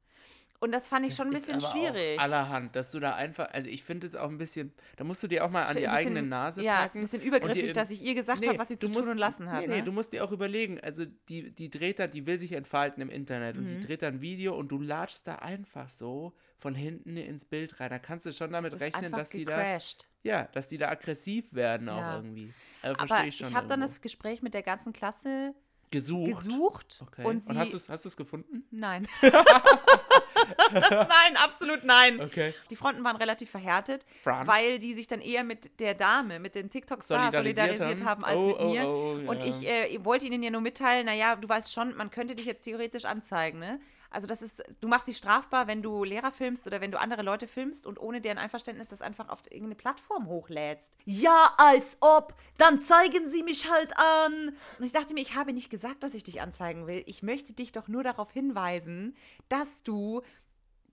Und 0.59 0.71
das 0.71 0.87
fand 0.87 1.05
ich 1.05 1.09
Das 1.11 1.17
schon 1.17 1.27
ein 1.27 1.33
bisschen 1.33 1.55
aber 1.55 1.67
schwierig. 1.71 2.17
Auch 2.19 2.23
allerhand, 2.23 2.73
dass 2.77 2.91
du 2.91 3.01
da 3.01 3.15
einfach, 3.15 3.49
also 3.51 3.69
ich 3.69 3.83
finde 3.83 4.07
es 4.07 4.15
auch 4.15 4.29
ein 4.29 4.37
bisschen, 4.37 4.73
da 4.95 5.03
musst 5.03 5.21
du 5.21 5.27
dir 5.27 5.43
auch 5.43 5.49
mal 5.49 5.63
an 5.65 5.75
die 5.75 5.81
bisschen- 5.81 5.91
eigene 5.93 6.21
Nase 6.23 6.63
Ja, 6.63 6.77
ist 6.77 6.93
packen. 6.93 6.97
ein 6.99 7.01
bisschen 7.01 7.19
und 7.21 7.27
übergriffig, 7.27 7.63
dir- 7.65 7.73
dass 7.73 7.89
ich 7.89 8.01
ihr 8.01 8.15
gesagt 8.15 8.39
Nee, 8.39 8.47
habe, 8.47 8.59
was 8.59 8.69
sie 8.69 8.77
zu 8.77 8.87
musst- 8.87 9.01
tun 9.01 9.11
und 9.11 9.17
lassen 9.17 9.51
hat. 9.51 9.61
Nee, 9.61 9.67
nee, 9.67 9.77
ne? 9.79 9.83
du 9.83 9.91
musst 9.91 10.13
dir 10.13 10.23
auch 10.23 10.31
überlegen, 10.31 10.79
also 10.79 11.03
die, 11.27 11.51
die 11.51 11.69
dreht 11.69 11.99
da, 11.99 12.07
die 12.07 12.25
will 12.25 12.39
sich 12.39 12.53
entfalten 12.53 13.01
im 13.01 13.09
Internet 13.09 13.57
und 13.57 13.65
Mhm. 13.65 13.67
die 13.81 13.87
dreht 13.87 14.01
da 14.03 14.07
ein 14.07 14.21
Video 14.21 14.55
und 14.57 14.69
du 14.69 14.79
latschst 14.79 15.27
da 15.27 15.35
einfach 15.35 15.89
so 15.89 16.31
von 16.63 16.73
hinten 16.75 17.17
ins 17.17 17.43
Bild 17.45 17.77
rein. 17.79 17.89
Da 17.89 17.99
kannst 17.99 18.25
du 18.25 18.31
schon 18.33 18.49
damit 18.51 18.73
Das 18.73 18.79
rechnen, 18.81 19.11
dass 19.11 19.29
die 19.31 19.43
da, 19.43 19.57
gecrashed. 19.57 20.07
ja, 20.23 20.43
dass 20.53 20.69
die 20.69 20.77
da 20.77 20.87
aggressiv 20.89 21.53
werden 21.53 21.89
auch 21.89 21.99
Ja. 21.99 22.15
irgendwie. 22.15 22.53
Also 22.81 22.99
Aber 23.01 23.25
ich, 23.25 23.41
ich 23.41 23.53
habe 23.53 23.67
dann 23.67 23.81
das 23.81 23.99
Gespräch 24.01 24.41
mit 24.41 24.53
der 24.53 24.63
ganzen 24.63 24.93
Klasse 24.93 25.53
gesucht. 25.91 26.31
gesucht 26.31 26.99
Okay. 27.05 27.25
und 27.25 27.39
sie. 27.41 27.55
hast 27.57 27.73
du 27.73 27.77
es 27.77 27.89
hast 27.89 28.05
du's 28.05 28.15
gefunden? 28.17 28.63
nein. 28.71 29.05
nein, 30.73 31.37
absolut 31.37 31.83
nein. 31.83 32.19
Okay. 32.21 32.53
Die 32.69 32.75
Fronten 32.75 33.03
waren 33.03 33.15
relativ 33.15 33.49
verhärtet, 33.49 34.05
Fran. 34.23 34.47
weil 34.47 34.79
die 34.79 34.93
sich 34.93 35.07
dann 35.07 35.21
eher 35.21 35.43
mit 35.43 35.79
der 35.79 35.93
Dame, 35.93 36.39
mit 36.39 36.55
den 36.55 36.69
TikTok-Stars 36.69 37.35
solidarisiert 37.35 38.03
haben 38.03 38.23
als 38.23 38.39
oh, 38.41 38.47
mit 38.47 38.59
mir. 38.61 38.87
Oh, 38.87 39.19
oh, 39.25 39.29
Und 39.31 39.39
ja. 39.39 39.45
ich 39.45 39.67
äh, 39.67 40.03
wollte 40.05 40.25
ihnen 40.25 40.43
ja 40.43 40.49
nur 40.49 40.61
mitteilen, 40.61 41.05
naja, 41.05 41.35
du 41.35 41.47
weißt 41.47 41.71
schon, 41.73 41.95
man 41.95 42.09
könnte 42.11 42.35
dich 42.35 42.45
jetzt 42.45 42.63
theoretisch 42.63 43.05
anzeigen, 43.05 43.59
ne? 43.59 43.79
Also 44.13 44.27
das 44.27 44.41
ist, 44.41 44.63
du 44.79 44.87
machst 44.87 45.07
dich 45.07 45.17
strafbar, 45.17 45.67
wenn 45.67 45.81
du 45.81 46.03
Lehrer 46.03 46.31
filmst 46.31 46.67
oder 46.67 46.81
wenn 46.81 46.91
du 46.91 46.99
andere 46.99 47.23
Leute 47.23 47.47
filmst 47.47 47.85
und 47.85 47.99
ohne 47.99 48.21
deren 48.21 48.37
Einverständnis 48.37 48.89
das 48.89 49.01
einfach 49.01 49.29
auf 49.29 49.39
irgendeine 49.45 49.75
Plattform 49.75 50.27
hochlädst. 50.27 50.97
Ja, 51.05 51.51
als 51.57 51.97
ob, 51.99 52.35
dann 52.57 52.79
zeigen 52.81 53.27
sie 53.27 53.43
mich 53.43 53.69
halt 53.69 53.97
an. 53.97 54.55
Und 54.77 54.85
ich 54.85 54.93
dachte 54.93 55.13
mir, 55.13 55.21
ich 55.21 55.35
habe 55.35 55.51
nicht 55.51 55.69
gesagt, 55.69 56.03
dass 56.03 56.13
ich 56.13 56.23
dich 56.23 56.41
anzeigen 56.41 56.85
will. 56.85 57.03
Ich 57.07 57.23
möchte 57.23 57.53
dich 57.53 57.71
doch 57.71 57.87
nur 57.87 58.03
darauf 58.03 58.31
hinweisen, 58.31 59.15
dass 59.49 59.81
du 59.83 60.21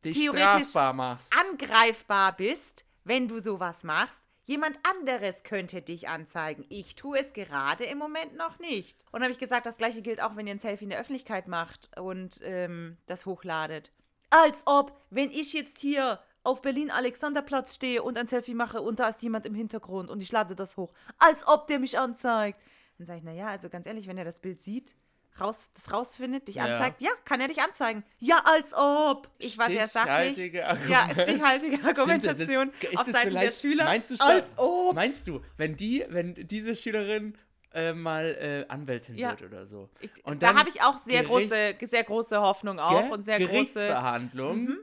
dich 0.05 0.17
theoretisch 0.17 0.69
strafbar 0.69 0.95
machst. 0.95 1.33
angreifbar 1.37 2.35
bist, 2.35 2.87
wenn 3.05 3.29
du 3.29 3.39
sowas 3.39 3.85
machst. 3.85 4.25
Jemand 4.51 4.81
anderes 4.83 5.45
könnte 5.45 5.81
dich 5.81 6.09
anzeigen. 6.09 6.67
Ich 6.71 6.97
tue 6.97 7.17
es 7.21 7.33
gerade 7.35 7.85
im 7.85 7.99
Moment 7.99 8.35
noch 8.37 8.59
nicht. 8.59 9.05
Und 9.13 9.23
habe 9.23 9.31
ich 9.31 9.39
gesagt, 9.39 9.65
das 9.65 9.77
gleiche 9.77 10.03
gilt 10.03 10.21
auch, 10.21 10.35
wenn 10.35 10.49
ihr 10.49 10.55
ein 10.55 10.59
Selfie 10.59 10.87
in 10.87 10.91
der 10.91 10.99
Öffentlichkeit 10.99 11.47
macht 11.47 11.89
und 11.97 12.41
ähm, 12.43 12.97
das 13.07 13.27
hochladet. 13.27 13.93
Als 14.29 14.65
ob, 14.67 15.01
wenn 15.09 15.31
ich 15.31 15.53
jetzt 15.53 15.79
hier 15.79 16.19
auf 16.43 16.63
Berlin-Alexanderplatz 16.63 17.77
stehe 17.77 18.03
und 18.03 18.19
ein 18.19 18.27
Selfie 18.27 18.55
mache 18.55 18.83
und 18.83 18.99
da 18.99 19.11
ist 19.11 19.23
jemand 19.23 19.47
im 19.47 19.55
Hintergrund 19.55 20.11
und 20.11 20.21
ich 20.21 20.33
lade 20.33 20.57
das 20.57 20.77
hoch, 20.77 20.93
als 21.21 21.47
ob 21.47 21.69
der 21.69 21.79
mich 21.79 21.97
anzeigt. 21.97 22.59
Dann 22.99 23.07
sage 23.07 23.19
ich, 23.21 23.25
naja, 23.25 23.51
also 23.51 23.69
ganz 23.69 23.87
ehrlich, 23.87 24.09
wenn 24.09 24.19
er 24.19 24.25
das 24.25 24.41
Bild 24.41 24.61
sieht, 24.63 24.97
raus, 25.39 25.71
das 25.75 25.93
rausfindet, 25.93 26.49
dich 26.49 26.61
anzeigt, 26.61 27.01
ja, 27.01 27.11
kann 27.25 27.41
er 27.41 27.49
dich 27.49 27.61
anzeigen. 27.63 28.05
Ja, 28.19 28.43
als 28.45 28.73
ob. 28.75 29.29
Ich 29.39 29.59
war 29.59 29.67
sehr 29.67 29.89
sachlich. 29.89 30.33
Stichhaltige 30.35 30.59
Ja, 30.89 31.09
stichhaltige 31.13 31.77
Stimmt, 31.77 31.99
Argumentation 31.99 32.71
ist, 32.81 32.85
ist 32.93 32.99
auf 32.99 33.07
Seiten 33.07 33.35
der 33.35 33.51
Schüler. 33.51 33.85
Meinst 33.85 34.11
du, 34.11 34.17
als 34.19 34.53
ob. 34.57 34.95
Meinst 34.95 35.27
du, 35.29 35.41
wenn 35.57 35.77
die, 35.77 36.05
wenn 36.09 36.35
diese 36.35 36.75
Schülerin 36.77 37.37
äh, 37.73 37.93
mal 37.93 38.25
äh, 38.69 38.71
Anwältin 38.73 39.17
Ja. 39.17 39.31
wird 39.31 39.43
oder 39.43 39.67
so? 39.67 39.89
Ich, 40.01 40.11
Und 40.25 40.43
da 40.43 40.55
habe 40.55 40.69
ich 40.69 40.83
auch 40.83 40.99
sehr 40.99 41.23
Gerichts- 41.23 41.51
große, 41.51 41.87
sehr 41.89 42.05
große 42.05 42.41
Hoffnung 42.41 42.79
auch 42.81 43.03
Gell? 43.03 43.13
und 43.13 43.23
sehr 43.25 43.39
große. 43.39 44.21
Mhm. 44.43 44.79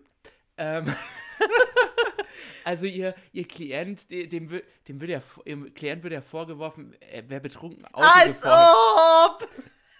Ähm, 0.57 0.95
also 2.63 2.85
ihr, 2.85 3.13
ihr 3.31 3.47
Klient, 3.47 4.09
de- 4.09 4.27
dem, 4.27 4.49
dem 4.87 5.01
wird 5.01 5.11
ja, 5.11 5.21
Klient 5.75 6.03
wird 6.03 6.13
ja 6.13 6.21
vorgeworfen, 6.21 6.95
er 6.99 7.29
wäre 7.29 7.41
betrunken 7.41 7.85
Auto 7.93 8.07
Als 8.07 8.41
gefahren. 8.41 8.75
ob! 9.41 9.47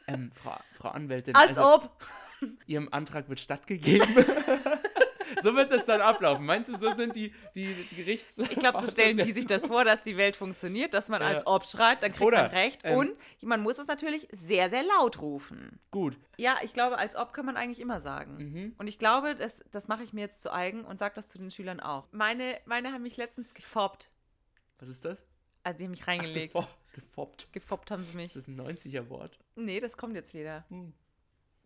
Ähm, 0.08 0.32
Frau, 0.42 0.58
Frau 0.78 0.90
Anwältin, 0.90 1.36
Als 1.36 1.58
also, 1.58 1.76
ob. 1.86 2.08
Ihrem 2.68 2.88
Antrag 2.92 3.30
wird 3.30 3.40
stattgegeben. 3.40 4.08
so 5.44 5.56
wird 5.56 5.72
das 5.72 5.86
dann 5.86 6.02
ablaufen. 6.02 6.46
Meinst 6.46 6.70
du, 6.70 6.78
so 6.78 6.94
sind 6.96 7.16
die, 7.16 7.34
die, 7.56 7.74
Gerichts... 7.96 8.38
Ich 8.38 8.60
glaube, 8.60 8.80
so 8.80 8.88
stellen 8.88 9.18
die 9.18 9.34
sich 9.34 9.46
das 9.48 9.68
vor, 9.68 9.84
dass 9.86 10.04
die 10.04 10.18
Welt 10.18 10.36
funktioniert, 10.36 10.94
dass 10.94 11.10
man 11.10 11.22
Ja. 11.22 11.28
als 11.30 11.48
ob 11.48 11.66
schreit, 11.66 12.04
dann 12.04 12.12
kriegt 12.12 12.24
Oder, 12.24 12.44
man 12.44 12.52
recht. 12.52 12.82
ähm, 12.84 12.98
und 12.98 13.12
man 13.42 13.62
muss 13.62 13.78
es 13.80 13.88
natürlich 13.88 14.28
sehr, 14.32 14.70
sehr 14.70 14.84
laut 14.84 15.20
rufen. 15.20 15.80
Gut. 15.92 16.18
Ja, 16.38 16.58
ich 16.64 16.74
glaube, 16.74 16.98
als 17.00 17.16
ob 17.16 17.34
kann 17.34 17.46
man 17.46 17.58
eigentlich 17.58 17.80
immer 17.80 18.00
sagen. 18.00 18.38
Mhm. 18.38 18.76
Und 18.78 18.88
ich 18.88 19.00
glaube, 19.00 19.36
das, 19.36 19.60
das 19.72 19.88
mache 19.88 20.04
ich 20.04 20.14
mir 20.14 20.22
jetzt 20.22 20.42
zu 20.42 20.54
eigen 20.54 20.86
und 20.86 21.00
sage 21.00 21.16
das 21.16 21.28
zu 21.28 21.38
den 21.40 21.50
Schülern 21.52 21.80
auch. 21.80 22.08
Meine, 22.12 22.60
meine 22.66 22.94
haben 22.94 23.04
mich 23.04 23.18
letztens 23.18 23.54
gefoppt. 23.56 24.10
Was 24.80 24.90
ist 24.90 25.06
das? 25.06 25.24
Also 25.64 25.80
die 25.80 25.84
haben 25.86 25.92
mich 25.92 26.08
reingelegt. 26.08 26.56
Gefo- 26.56 26.68
Gefoppt. 27.02 27.54
gefoppt 27.54 27.92
haben 27.92 28.04
sie 28.04 28.16
mich. 28.16 28.34
Das 28.34 28.44
ist 28.44 28.48
ein 28.48 28.60
90er-Wort. 28.60 29.38
Nee, 29.56 29.80
das 29.80 29.98
kommt 29.98 30.16
jetzt 30.16 30.34
wieder. 30.34 30.66
Hm. 30.70 30.94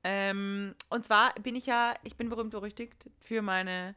Ähm, 0.04 0.76
und 0.90 1.06
zwar 1.06 1.34
bin 1.36 1.56
ich 1.56 1.68
ja, 1.68 1.94
ich 2.04 2.18
bin 2.18 2.30
berühmt 2.30 2.52
berüchtigt 2.52 3.10
für 3.20 3.42
meine 3.42 3.96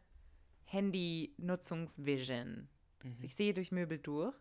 Handy-Nutzungsvision. 0.66 2.68
Mhm. 3.02 3.16
Ich 3.22 3.34
sehe 3.34 3.52
durch 3.52 3.72
Möbel 3.72 3.98
durch. 3.98 4.34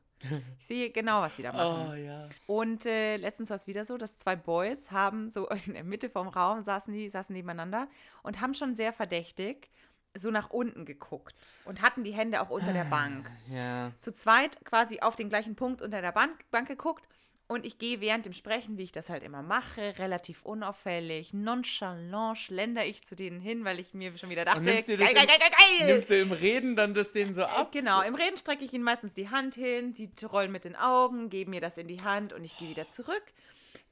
Ich 0.59 0.65
sehe 0.65 0.89
genau, 0.89 1.21
was 1.21 1.35
sie 1.35 1.43
da 1.43 1.51
machen. 1.53 1.91
Oh 1.91 1.95
ja. 1.95 2.29
Und 2.47 2.85
äh, 2.85 3.17
letztens 3.17 3.49
war 3.49 3.55
es 3.55 3.67
wieder 3.67 3.85
so, 3.85 3.97
dass 3.97 4.17
zwei 4.17 4.35
Boys 4.35 4.91
haben 4.91 5.31
so 5.31 5.49
in 5.65 5.73
der 5.73 5.83
Mitte 5.83 6.09
vom 6.09 6.27
Raum 6.27 6.63
saßen 6.63 6.93
die, 6.93 7.09
saßen 7.09 7.33
nebeneinander 7.33 7.87
und 8.21 8.39
haben 8.39 8.53
schon 8.53 8.75
sehr 8.75 8.93
verdächtig 8.93 9.69
so 10.17 10.29
nach 10.31 10.49
unten 10.51 10.85
geguckt 10.85 11.55
und 11.65 11.81
hatten 11.81 12.03
die 12.03 12.11
Hände 12.13 12.41
auch 12.41 12.49
unter 12.49 12.71
der 12.73 12.83
Bank. 12.85 13.29
Ja. 13.49 13.91
Zu 13.99 14.13
zweit 14.13 14.63
quasi 14.65 14.99
auf 14.99 15.15
den 15.15 15.29
gleichen 15.29 15.55
Punkt 15.55 15.81
unter 15.81 16.01
der 16.01 16.11
Bank, 16.11 16.45
Bank 16.51 16.67
geguckt 16.67 17.03
und 17.47 17.65
ich 17.65 17.77
gehe 17.79 17.99
während 17.99 18.25
dem 18.25 18.33
Sprechen, 18.33 18.77
wie 18.77 18.83
ich 18.83 18.91
das 18.91 19.09
halt 19.09 19.23
immer 19.23 19.41
mache, 19.41 19.97
relativ 19.97 20.43
unauffällig, 20.43 21.33
nonchalant 21.33 22.37
schlender 22.37 22.85
ich 22.85 23.03
zu 23.03 23.15
denen 23.15 23.39
hin, 23.41 23.65
weil 23.65 23.79
ich 23.79 23.93
mir 23.93 24.17
schon 24.17 24.29
wieder 24.29 24.45
dachte, 24.45 24.61
nimmst 24.61 24.87
du 24.87 24.97
geil, 24.97 25.13
geil, 25.13 25.23
im- 25.23 25.27
geil, 25.27 25.39
geil, 25.39 25.51
geil. 25.79 25.87
Nimmst 25.91 26.09
du 26.09 26.19
im 26.21 26.31
Reden 26.31 26.75
dann 26.75 26.93
das 26.93 27.11
denen 27.11 27.33
so 27.33 27.43
ab? 27.43 27.71
Genau, 27.71 28.01
im 28.01 28.15
Reden 28.15 28.37
strecke 28.37 28.63
ich 28.63 28.73
ihnen 28.73 28.83
meistens 28.83 29.13
die 29.13 29.29
Hand 29.29 29.55
hin, 29.55 29.93
sie 29.93 30.11
rollen 30.23 30.51
mit 30.51 30.63
den 30.63 30.75
Augen, 30.75 31.29
geben 31.29 31.51
mir 31.51 31.61
das 31.61 31.77
in 31.77 31.87
die 31.87 32.01
Hand 32.03 32.33
und 32.33 32.43
ich 32.43 32.55
gehe 32.57 32.69
wieder 32.69 32.87
zurück. 32.89 33.23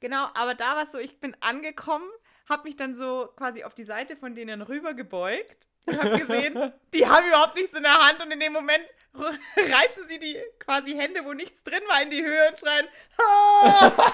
Genau, 0.00 0.28
aber 0.34 0.54
da 0.54 0.76
war 0.76 0.84
es 0.84 0.92
so, 0.92 0.98
ich 0.98 1.18
bin 1.20 1.36
angekommen, 1.40 2.08
habe 2.48 2.64
mich 2.64 2.76
dann 2.76 2.94
so 2.94 3.28
quasi 3.36 3.64
auf 3.64 3.74
die 3.74 3.84
Seite 3.84 4.16
von 4.16 4.34
denen 4.34 4.62
rüber 4.62 4.94
und 5.86 6.02
habe 6.02 6.18
gesehen, 6.18 6.72
die 6.94 7.06
haben 7.06 7.26
überhaupt 7.26 7.56
nichts 7.56 7.74
in 7.74 7.82
der 7.82 7.94
Hand 8.06 8.22
und 8.22 8.30
in 8.30 8.40
dem 8.40 8.52
Moment 8.52 8.84
reißen 9.14 10.08
sie 10.08 10.18
die 10.18 10.36
quasi 10.58 10.92
Hände, 10.94 11.24
wo 11.24 11.32
nichts 11.32 11.62
drin 11.64 11.82
war, 11.88 12.02
in 12.02 12.10
die 12.10 12.22
Höhe 12.24 12.48
und 12.48 12.58
schreien. 12.58 12.86
"Ah!" 13.18 14.12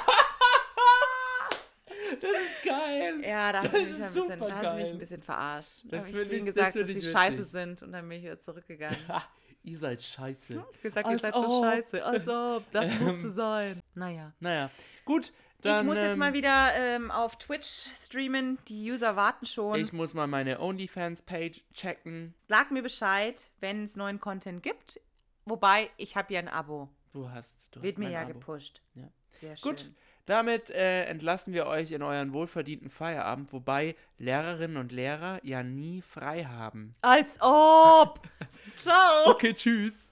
Das 2.21 2.31
ist 2.31 2.63
geil. 2.65 3.21
Ja, 3.25 3.53
da 3.53 3.59
haben 3.59 3.71
Das 3.73 3.81
sie 3.81 3.87
mich, 3.87 3.95
ist 3.95 4.03
ein 4.03 4.13
bisschen, 4.15 4.31
super 4.31 4.49
da 4.49 4.55
haben 4.55 4.69
sie 4.71 4.75
mich 4.77 4.85
geil. 4.85 4.93
ein 4.93 4.99
bisschen 4.99 5.23
verarscht. 5.23 5.81
Da 5.85 5.89
Das 5.91 6.01
habe 6.01 6.11
ich 6.11 6.15
zu 6.17 6.23
ihnen 6.23 6.47
ich- 6.49 6.55
das 6.55 6.55
gesagt, 6.55 6.77
dass 6.77 6.89
ich 6.97 7.05
sie 7.05 7.11
scheiße 7.11 7.39
witzig. 7.39 7.53
sind 7.53 7.83
und 7.83 7.93
dann 7.93 8.09
bin 8.09 8.19
ich 8.19 8.25
wieder 8.25 8.41
zurückgegangen. 8.41 9.09
Ha, 9.09 9.23
ihr 9.65 9.79
seid 9.79 10.03
scheiße. 10.03 10.47
Ich 10.53 10.57
hab 10.57 10.83
gesagt, 10.83 11.07
Als 11.07 11.15
ihr 11.17 11.21
seid 11.21 11.35
so 11.35 11.41
ob. 11.47 11.65
scheiße. 11.65 12.05
Als 12.05 12.29
ob. 12.29 12.73
Das 12.73 12.85
Ähm, 12.93 13.05
musste 13.05 13.31
sein. 13.31 13.83
Naja. 13.95 14.33
Naja, 14.41 14.71
gut. 15.05 15.33
Dann, 15.63 15.81
ich 15.81 15.87
muss 15.87 15.97
jetzt 15.97 16.13
ähm, 16.13 16.19
mal 16.19 16.33
wieder 16.35 16.73
ähm, 16.77 17.11
auf 17.11 17.37
Twitch 17.37 17.87
streamen. 18.01 18.59
Die 18.69 18.91
User 18.91 19.17
warten 19.17 19.45
schon. 19.45 19.79
Ich 19.81 19.93
muss 19.93 20.15
mal 20.15 20.29
meine 20.29 20.61
OnlyFans-Page 20.61 21.63
checken. 21.75 22.35
Sag 22.49 22.71
mir 22.71 22.83
Bescheid, 22.83 23.51
wenn 23.61 23.85
es 23.85 23.97
neuen 23.97 24.21
Content 24.21 24.63
gibt. 24.63 25.01
Wobei, 25.45 25.91
ich 25.97 26.17
habe 26.17 26.33
ja 26.33 26.41
ein 26.41 26.49
Abo. 26.49 26.89
Du 27.13 27.31
hast, 27.31 27.69
du 27.73 27.83
Wird 27.83 27.95
hast 27.95 27.99
mir 27.99 28.11
ja 28.11 28.23
Abo. 28.23 28.35
gepusht. 28.35 28.83
Ja. 28.95 29.09
Sehr 29.41 29.57
schön. 29.57 29.71
Gut, 29.71 29.91
damit 30.27 30.71
äh, 30.71 31.07
entlassen 31.07 31.55
wir 31.55 31.67
euch 31.67 31.91
in 31.91 32.03
euren 32.03 32.33
wohlverdienten 32.33 32.91
Feierabend, 32.91 33.53
wobei 33.53 33.97
Lehrerinnen 34.19 34.77
und 34.77 34.93
Lehrer 34.93 35.41
ja 35.43 35.63
nie 35.63 36.03
frei 36.03 36.45
haben. 36.45 36.95
Als 37.01 37.39
ob. 37.41 38.21
Ciao. 38.77 39.31
Okay, 39.31 39.55
tschüss. 39.55 40.11